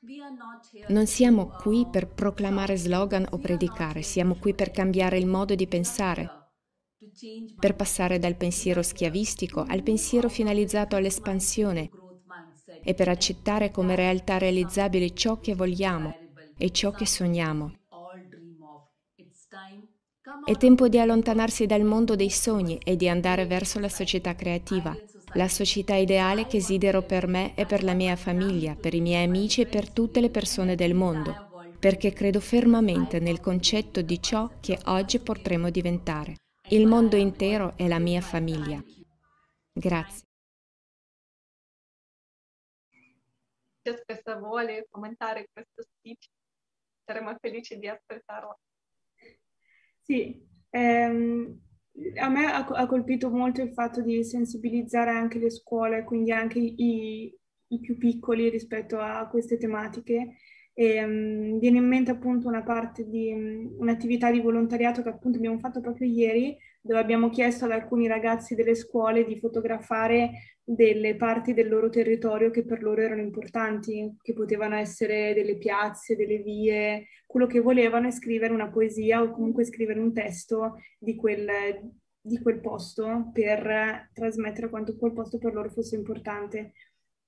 [0.88, 5.66] Non siamo qui per proclamare slogan o predicare, siamo qui per cambiare il modo di
[5.66, 6.28] pensare,
[7.58, 11.90] per passare dal pensiero schiavistico al pensiero finalizzato all'espansione
[12.82, 16.14] e per accettare come realtà realizzabile ciò che vogliamo
[16.56, 17.77] e ciò che sogniamo.
[20.48, 24.96] È tempo di allontanarsi dal mondo dei sogni e di andare verso la società creativa
[25.34, 29.26] la società ideale che desidero per me e per la mia famiglia, per i miei
[29.26, 34.50] amici e per tutte le persone del mondo, perché credo fermamente nel concetto di ciò
[34.60, 36.36] che oggi potremo diventare.
[36.70, 38.82] Il mondo intero è la mia famiglia.
[39.70, 40.26] Grazie.
[43.82, 46.26] Francesca vuole commentare questo speech.
[47.04, 48.56] saremo felici di ascoltarla.
[50.10, 51.60] Sì, ehm,
[52.18, 56.58] a me ha, ha, colpito molto il fatto di sensibilizzare anche le scuole, quindi anche
[56.58, 57.30] i,
[57.68, 60.36] i più piccoli rispetto a queste tematiche.
[60.72, 65.36] E, um, viene in mente appunto una parte di um, un'attività di volontariato che appunto
[65.36, 66.56] abbiamo fatto proprio ieri,
[66.88, 72.50] dove abbiamo chiesto ad alcuni ragazzi delle scuole di fotografare delle parti del loro territorio
[72.50, 78.08] che per loro erano importanti, che potevano essere delle piazze, delle vie, quello che volevano
[78.08, 81.46] è scrivere una poesia o comunque scrivere un testo di quel,
[82.22, 86.72] di quel posto per trasmettere quanto quel posto per loro fosse importante.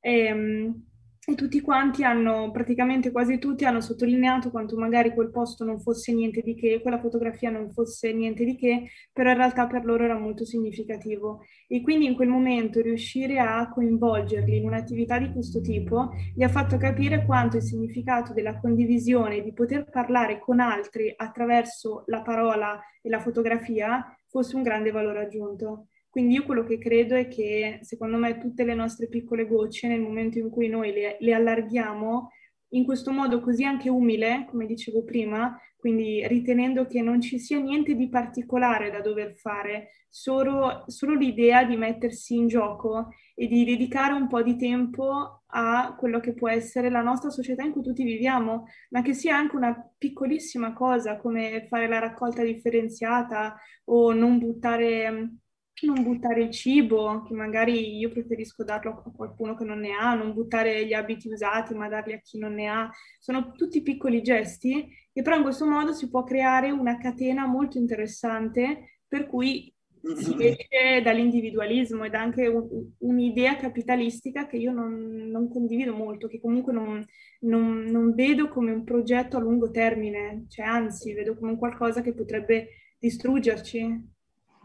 [0.00, 0.89] E, um,
[1.32, 6.12] e tutti quanti hanno, praticamente quasi tutti, hanno sottolineato quanto magari quel posto non fosse
[6.12, 10.04] niente di che, quella fotografia non fosse niente di che, però in realtà per loro
[10.04, 11.44] era molto significativo.
[11.68, 16.48] E quindi in quel momento riuscire a coinvolgerli in un'attività di questo tipo gli ha
[16.48, 22.80] fatto capire quanto il significato della condivisione, di poter parlare con altri attraverso la parola
[23.00, 25.86] e la fotografia, fosse un grande valore aggiunto.
[26.10, 30.00] Quindi io quello che credo è che secondo me tutte le nostre piccole gocce nel
[30.00, 32.30] momento in cui noi le, le allarghiamo
[32.72, 37.58] in questo modo così anche umile, come dicevo prima, quindi ritenendo che non ci sia
[37.58, 43.64] niente di particolare da dover fare, solo, solo, l'idea di mettersi in gioco e di
[43.64, 47.82] dedicare un po' di tempo a quello che può essere la nostra società in cui
[47.82, 53.56] tutti viviamo, ma che sia anche una piccolissima cosa come fare la raccolta differenziata
[53.86, 55.38] o non buttare
[55.86, 60.14] non buttare il cibo, che magari io preferisco darlo a qualcuno che non ne ha,
[60.14, 62.90] non buttare gli abiti usati, ma darli a chi non ne ha.
[63.18, 67.78] Sono tutti piccoli gesti e però in questo modo si può creare una catena molto
[67.78, 69.72] interessante per cui
[70.02, 76.40] si esce dall'individualismo ed anche un, un'idea capitalistica che io non, non condivido molto, che
[76.40, 77.04] comunque non,
[77.40, 82.00] non, non, vedo come un progetto a lungo termine, cioè anzi vedo come un qualcosa
[82.00, 82.68] che potrebbe
[82.98, 84.18] distruggerci.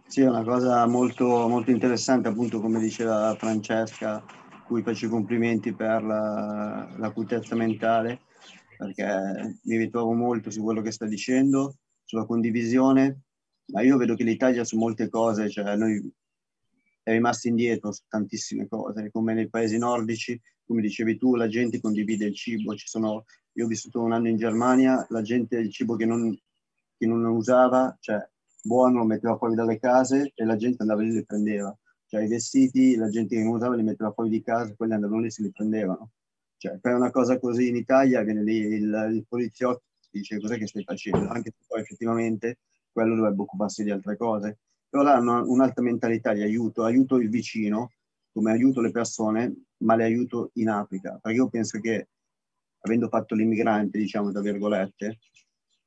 [0.08, 4.24] Sì, è una cosa molto, molto interessante, appunto come diceva Francesca,
[4.66, 8.22] cui faccio i complimenti per la, l'acutezza mentale,
[8.78, 13.22] perché mi ritrovo molto su quello che sta dicendo, sulla condivisione,
[13.74, 16.00] ma io vedo che l'Italia su molte cose, cioè noi
[17.02, 21.82] è rimasta indietro su tantissime cose, come nei paesi nordici, come dicevi tu, la gente
[21.82, 25.72] condivide il cibo, ci sono, io ho vissuto un anno in Germania, la gente il
[25.72, 26.32] cibo che non,
[26.96, 28.18] che non usava, cioè
[28.66, 31.78] buono lo metteva fuori dalle case e la gente andava lì e li prendeva.
[32.08, 34.94] Cioè i vestiti, la gente che non usava li metteva fuori di casa e quelli
[34.94, 36.12] andavano lì e se li prendevano.
[36.58, 40.68] Cioè per una cosa così in Italia viene lì il, il poliziotto dice cos'è che
[40.68, 42.60] stai facendo, anche se poi effettivamente
[42.92, 44.60] quello dovrebbe occuparsi di altre cose.
[44.90, 47.92] Però là hanno un'altra mentalità di aiuto, aiuto il vicino,
[48.32, 51.20] come aiuto le persone, ma le aiuto in Africa.
[51.22, 52.08] Perché io penso che,
[52.80, 55.20] avendo fatto l'immigrante, diciamo, tra virgolette,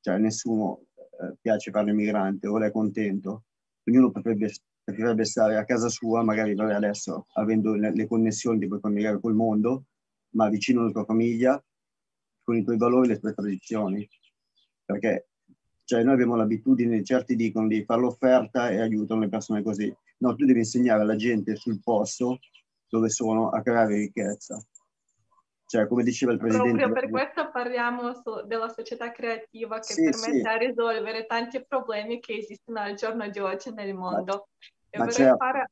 [0.01, 0.88] cioè nessuno
[1.21, 3.45] eh, piace fare l'immigrante o è contento,
[3.85, 4.53] ognuno potrebbe,
[4.85, 9.35] preferirebbe stare a casa sua, magari adesso avendo le, le connessioni ti puoi collegare col
[9.35, 9.85] mondo,
[10.31, 11.63] ma vicino alla tua famiglia,
[12.43, 14.09] con i tuoi valori e le tue tradizioni.
[14.85, 15.29] Perché
[15.85, 19.91] cioè, noi abbiamo l'abitudine, certi dicono di fare l'offerta e aiutano le persone così.
[20.19, 22.41] No, tu devi insegnare alla gente sul posto
[22.89, 24.63] dove sono a creare ricchezza.
[25.69, 26.79] Cioè, come diceva il presidente...
[26.79, 30.59] Proprio per questo parliamo su, della società creativa che sì, permette sì.
[30.59, 34.33] di risolvere tanti problemi che esistono al giorno di oggi nel mondo.
[34.33, 35.37] Ma, e vorrei certo.
[35.37, 35.71] fare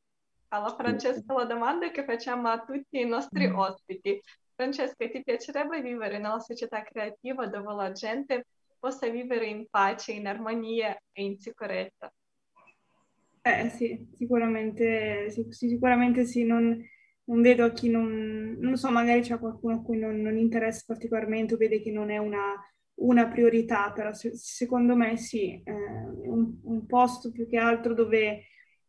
[0.48, 3.56] alla Francesca la domanda che facciamo a tutti i nostri mm.
[3.56, 4.20] ospiti.
[4.54, 8.44] Francesca, ti piacerebbe vivere nella società creativa dove la gente
[8.78, 12.12] possa vivere in pace, in armonia e in sicurezza?
[13.40, 16.44] Eh sì, sicuramente sì, sicuramente sì.
[16.44, 16.84] Non
[17.26, 20.84] non vedo a chi non, non so, magari c'è qualcuno a cui non, non interessa
[20.86, 22.54] particolarmente o vede che non è una,
[22.96, 28.44] una priorità, però se, secondo me sì, eh, un, un, posto più che altro dove,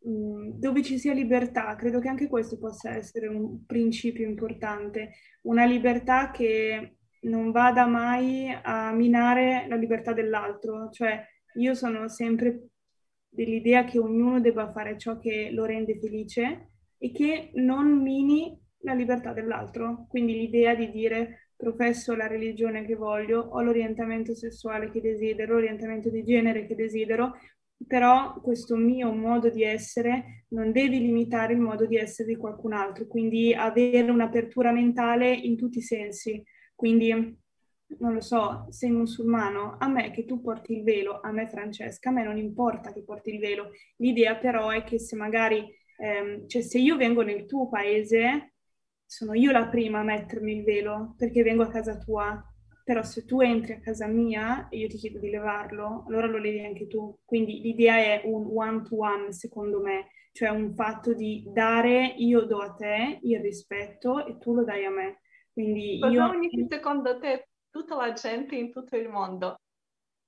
[0.06, 5.12] mm, dove, ci sia libertà, credo che anche questo possa essere un principio importante,
[5.42, 11.24] una libertà che non vada mai a minare la libertà dell'altro, cioè
[11.56, 12.68] io sono sempre
[13.28, 18.92] dell'idea che ognuno debba fare ciò che lo rende felice e che non mini la
[18.92, 20.06] libertà dell'altro.
[20.08, 26.08] Quindi l'idea di dire professo la religione che voglio, ho l'orientamento sessuale che desidero, l'orientamento
[26.08, 27.34] di genere che desidero,
[27.86, 32.72] però questo mio modo di essere non deve limitare il modo di essere di qualcun
[32.72, 36.42] altro, quindi avere un'apertura mentale in tutti i sensi.
[36.74, 37.10] Quindi,
[37.98, 42.10] non lo so, sei musulmano, a me che tu porti il velo, a me Francesca,
[42.10, 43.70] a me non importa che porti il velo.
[43.96, 45.64] L'idea però è che se magari
[45.98, 48.54] ehm, cioè se io vengo nel tuo paese,
[49.04, 52.42] sono io la prima a mettermi il velo perché vengo a casa tua,
[52.84, 56.38] però se tu entri a casa mia e io ti chiedo di levarlo, allora lo
[56.38, 57.18] levi anche tu.
[57.24, 62.72] Quindi l'idea è un one-to-one, secondo me, cioè un fatto di dare, io do a
[62.72, 65.20] te il rispetto e tu lo dai a me.
[65.52, 66.30] Quindi Cosa io...
[66.30, 69.60] unisce secondo te tutta la gente in tutto il mondo?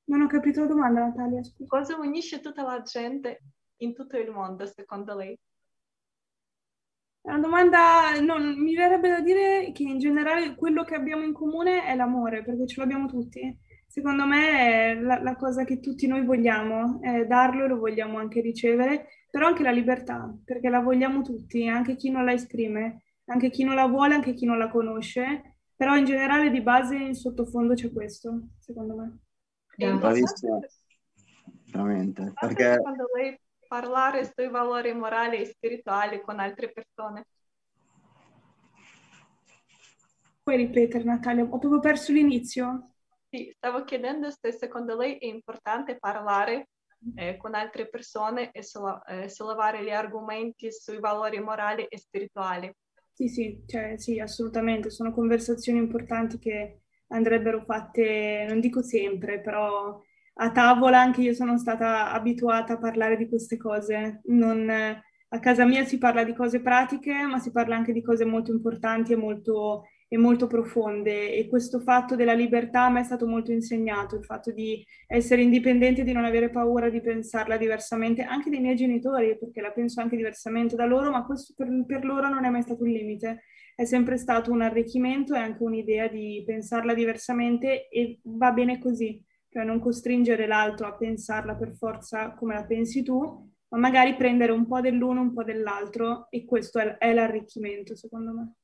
[0.05, 1.67] Non ho capito la domanda, Natalia, scusa.
[1.67, 3.41] Cosa unisce tutta la gente
[3.77, 5.39] in tutto il mondo, secondo lei?
[7.23, 11.33] È una domanda, non, mi verrebbe da dire che in generale quello che abbiamo in
[11.33, 13.59] comune è l'amore, perché ce l'abbiamo tutti.
[13.87, 18.19] Secondo me è la, la cosa che tutti noi vogliamo, è darlo e lo vogliamo
[18.19, 23.03] anche ricevere, però anche la libertà, perché la vogliamo tutti, anche chi non la esprime,
[23.27, 26.95] anche chi non la vuole, anche chi non la conosce, però in generale di base
[26.97, 29.19] in sottofondo c'è questo, secondo me.
[29.99, 30.59] Bravissima,
[31.73, 32.81] veramente, perché...
[33.71, 37.25] Parlare sui valori morali e spirituali con altre persone.
[40.43, 41.45] Puoi ripetere Natalia?
[41.45, 42.95] Ho proprio perso l'inizio.
[43.29, 46.71] Sì, stavo chiedendo se secondo lei è importante parlare
[47.15, 52.73] eh, con altre persone e solla- eh, sollevare gli argomenti sui valori morali e spirituali.
[53.13, 54.91] Sì, sì, cioè, sì, assolutamente.
[54.91, 60.03] Sono conversazioni importanti che andrebbero fatte, non dico sempre, però
[60.43, 64.23] a tavola anche io sono stata abituata a parlare di queste cose.
[64.25, 68.25] Non, a casa mia si parla di cose pratiche, ma si parla anche di cose
[68.25, 71.35] molto importanti e molto, e molto profonde.
[71.35, 75.43] E questo fatto della libertà a me è stato molto insegnato, il fatto di essere
[75.43, 80.01] indipendente, di non avere paura di pensarla diversamente, anche dei miei genitori, perché la penso
[80.01, 83.43] anche diversamente da loro, ma questo per, per loro non è mai stato un limite.
[83.75, 89.23] È sempre stato un arricchimento e anche un'idea di pensarla diversamente e va bene così
[89.51, 94.53] cioè non costringere l'altro a pensarla per forza come la pensi tu, ma magari prendere
[94.53, 98.55] un po' dell'uno, un po' dell'altro e questo è, è l'arricchimento secondo me.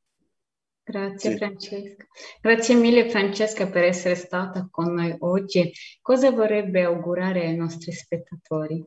[0.84, 1.36] Grazie sì.
[1.36, 2.04] Francesca.
[2.40, 5.72] Grazie mille Francesca per essere stata con noi oggi.
[6.00, 8.84] Cosa vorrebbe augurare ai nostri spettatori?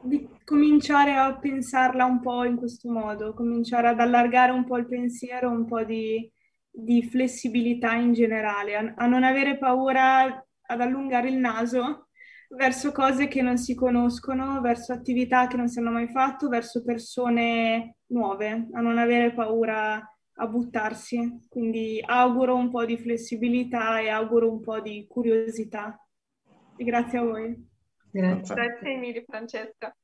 [0.00, 4.86] Di cominciare a pensarla un po' in questo modo, cominciare ad allargare un po' il
[4.86, 6.30] pensiero, un po' di,
[6.70, 12.08] di flessibilità in generale, a, a non avere paura ad allungare il naso
[12.48, 16.84] verso cose che non si conoscono, verso attività che non si hanno mai fatto, verso
[16.84, 19.96] persone nuove, a non avere paura
[20.36, 21.46] a buttarsi.
[21.48, 25.98] Quindi auguro un po' di flessibilità e auguro un po' di curiosità.
[26.76, 27.72] E grazie a voi.
[28.10, 29.96] Grazie, grazie mille Francesca.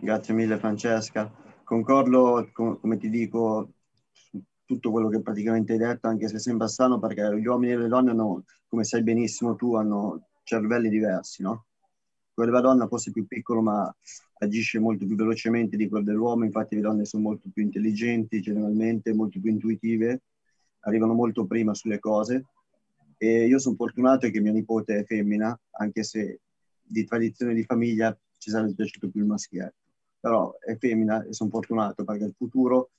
[0.00, 1.30] Grazie mille Francesca.
[1.62, 3.74] Concordo, come ti dico,
[4.70, 7.88] tutto quello che praticamente hai detto, anche se sembra strano perché gli uomini e le
[7.88, 11.64] donne hanno, come sai benissimo tu, hanno cervelli diversi, no?
[12.32, 13.92] Quello della donna forse è più piccolo ma
[14.38, 19.12] agisce molto più velocemente di quello dell'uomo, infatti le donne sono molto più intelligenti generalmente,
[19.12, 20.22] molto più intuitive,
[20.82, 22.44] arrivano molto prima sulle cose.
[23.18, 26.38] E io sono fortunato che mia nipote è femmina, anche se
[26.80, 29.74] di tradizione di famiglia ci sarebbe piaciuto più il maschietto,
[30.20, 32.90] però è femmina e sono fortunato perché il futuro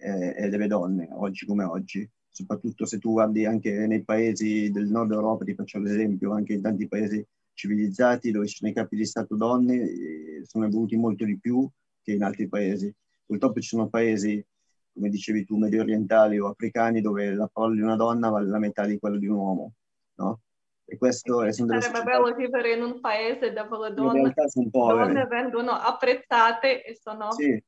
[0.00, 2.08] e, e delle donne, oggi come oggi.
[2.28, 6.62] Soprattutto se tu guardi anche nei paesi del nord Europa, ti faccio l'esempio, anche in
[6.62, 11.38] tanti paesi civilizzati dove ci sono i capi di Stato donne, sono evoluti molto di
[11.38, 11.68] più
[12.02, 12.92] che in altri paesi.
[13.26, 14.44] Purtroppo ci sono paesi,
[14.92, 18.58] come dicevi tu, medio orientali o africani, dove la parola di una donna vale la
[18.58, 19.72] metà di quella di un uomo,
[20.16, 20.40] no?
[20.84, 24.34] E questo è sempre Sarebbe bello vivere in un paese dove le donne,
[24.70, 27.62] donne vengono apprezzate e sono sì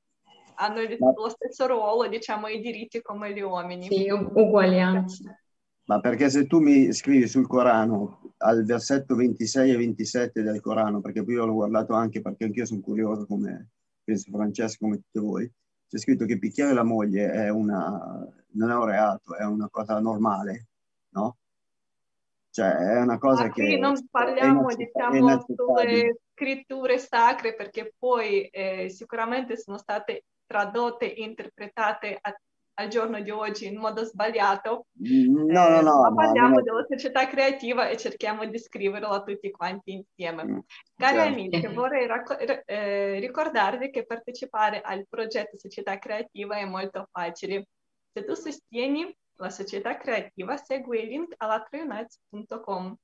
[0.54, 1.12] hanno il, Ma...
[1.14, 3.86] lo stesso ruolo, diciamo, i diritti come gli uomini.
[3.86, 5.36] Sì, uguaglianza.
[5.84, 11.00] Ma perché se tu mi scrivi sul Corano, al versetto 26 e 27 del Corano,
[11.00, 13.70] perché poi io l'ho guardato anche perché anch'io sono curioso come
[14.04, 15.50] penso Francesco, come tutti voi,
[15.88, 19.98] c'è scritto che picchiare la moglie è una, non è un reato, è una cosa
[20.00, 20.68] normale,
[21.10, 21.36] no?
[22.50, 23.66] Cioè è una cosa ah, che...
[23.66, 31.22] Sì, non parliamo diciamo sulle scritture sacre perché poi eh, sicuramente sono state tradotte e
[31.22, 32.34] interpretate a,
[32.74, 34.86] al giorno di oggi in modo sbagliato.
[34.98, 36.00] No, no, no.
[36.02, 40.44] Ma parliamo no, della società creativa e cerchiamo di scriverla tutti quanti insieme.
[40.44, 40.58] Mm,
[40.94, 41.32] Cari certo.
[41.32, 47.66] amici, vorrei racco- eh, ricordarvi che partecipare al progetto Società Creativa è molto facile.
[48.12, 52.94] Se tu sostieni la società creativa, segui il link allatraunites.com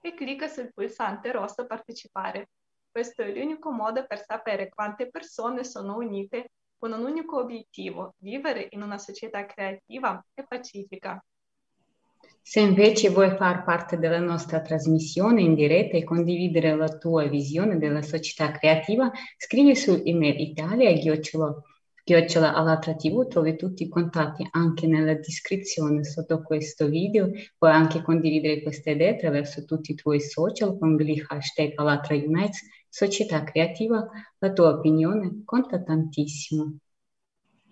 [0.00, 2.50] e clicca sul pulsante rosso partecipare.
[2.88, 6.50] Questo è l'unico modo per sapere quante persone sono unite
[6.84, 11.24] con un unico obiettivo, vivere in una società creativa e pacifica.
[12.42, 17.78] Se invece vuoi far parte della nostra trasmissione in diretta e condividere la tua visione
[17.78, 24.86] della società creativa, scrivi su email italia chiocciola all'altra tv trovi tutti i contatti anche
[24.86, 30.76] nella descrizione sotto questo video puoi anche condividere queste idee attraverso tutti i tuoi social
[30.78, 32.60] con gli hashtag all'altra unites
[32.94, 36.76] Società Creativa, la tua opinione conta tantissimo.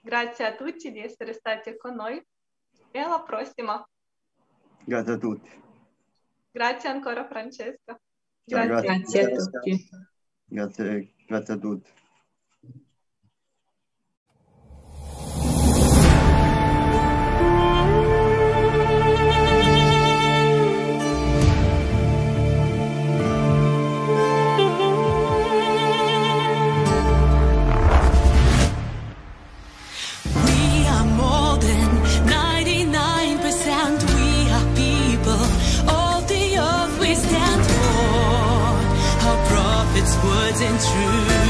[0.00, 2.20] Grazie a tutti di essere stati con noi
[2.90, 3.88] e alla prossima.
[4.84, 5.48] Grazie a tutti.
[6.50, 7.96] Grazie ancora Francesca.
[8.42, 9.88] Grazie, grazie, grazie a tutti.
[10.44, 11.90] Grazie, grazie a tutti.
[40.82, 41.41] 去。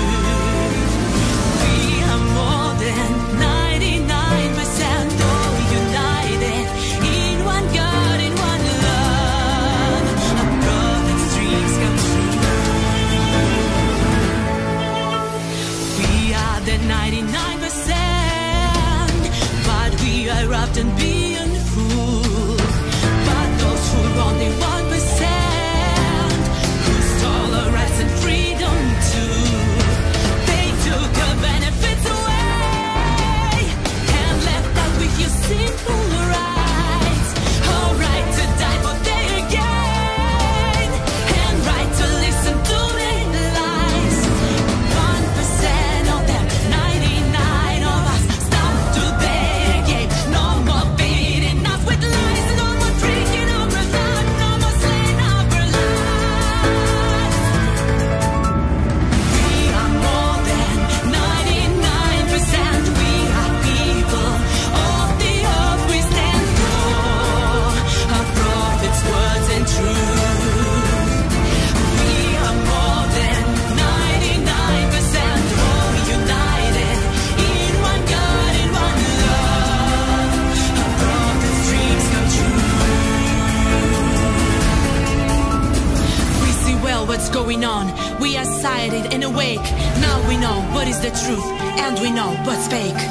[87.44, 87.86] going on.
[88.20, 89.66] We are sighted and awake.
[90.06, 91.46] Now we know what is the truth,
[91.84, 93.02] and we know what's fake.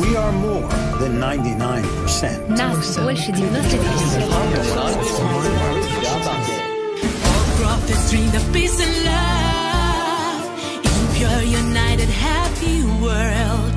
[0.00, 0.68] We are more
[1.00, 2.48] than 99%.
[2.48, 4.22] Нас больше 99%.
[7.28, 10.44] All prophets dream of peace and love.
[10.88, 13.76] In pure, united, happy world.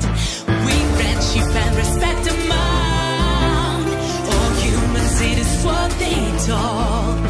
[0.66, 3.82] We friendship and respect among
[4.32, 5.20] all humans.
[5.30, 7.25] It is what they taught.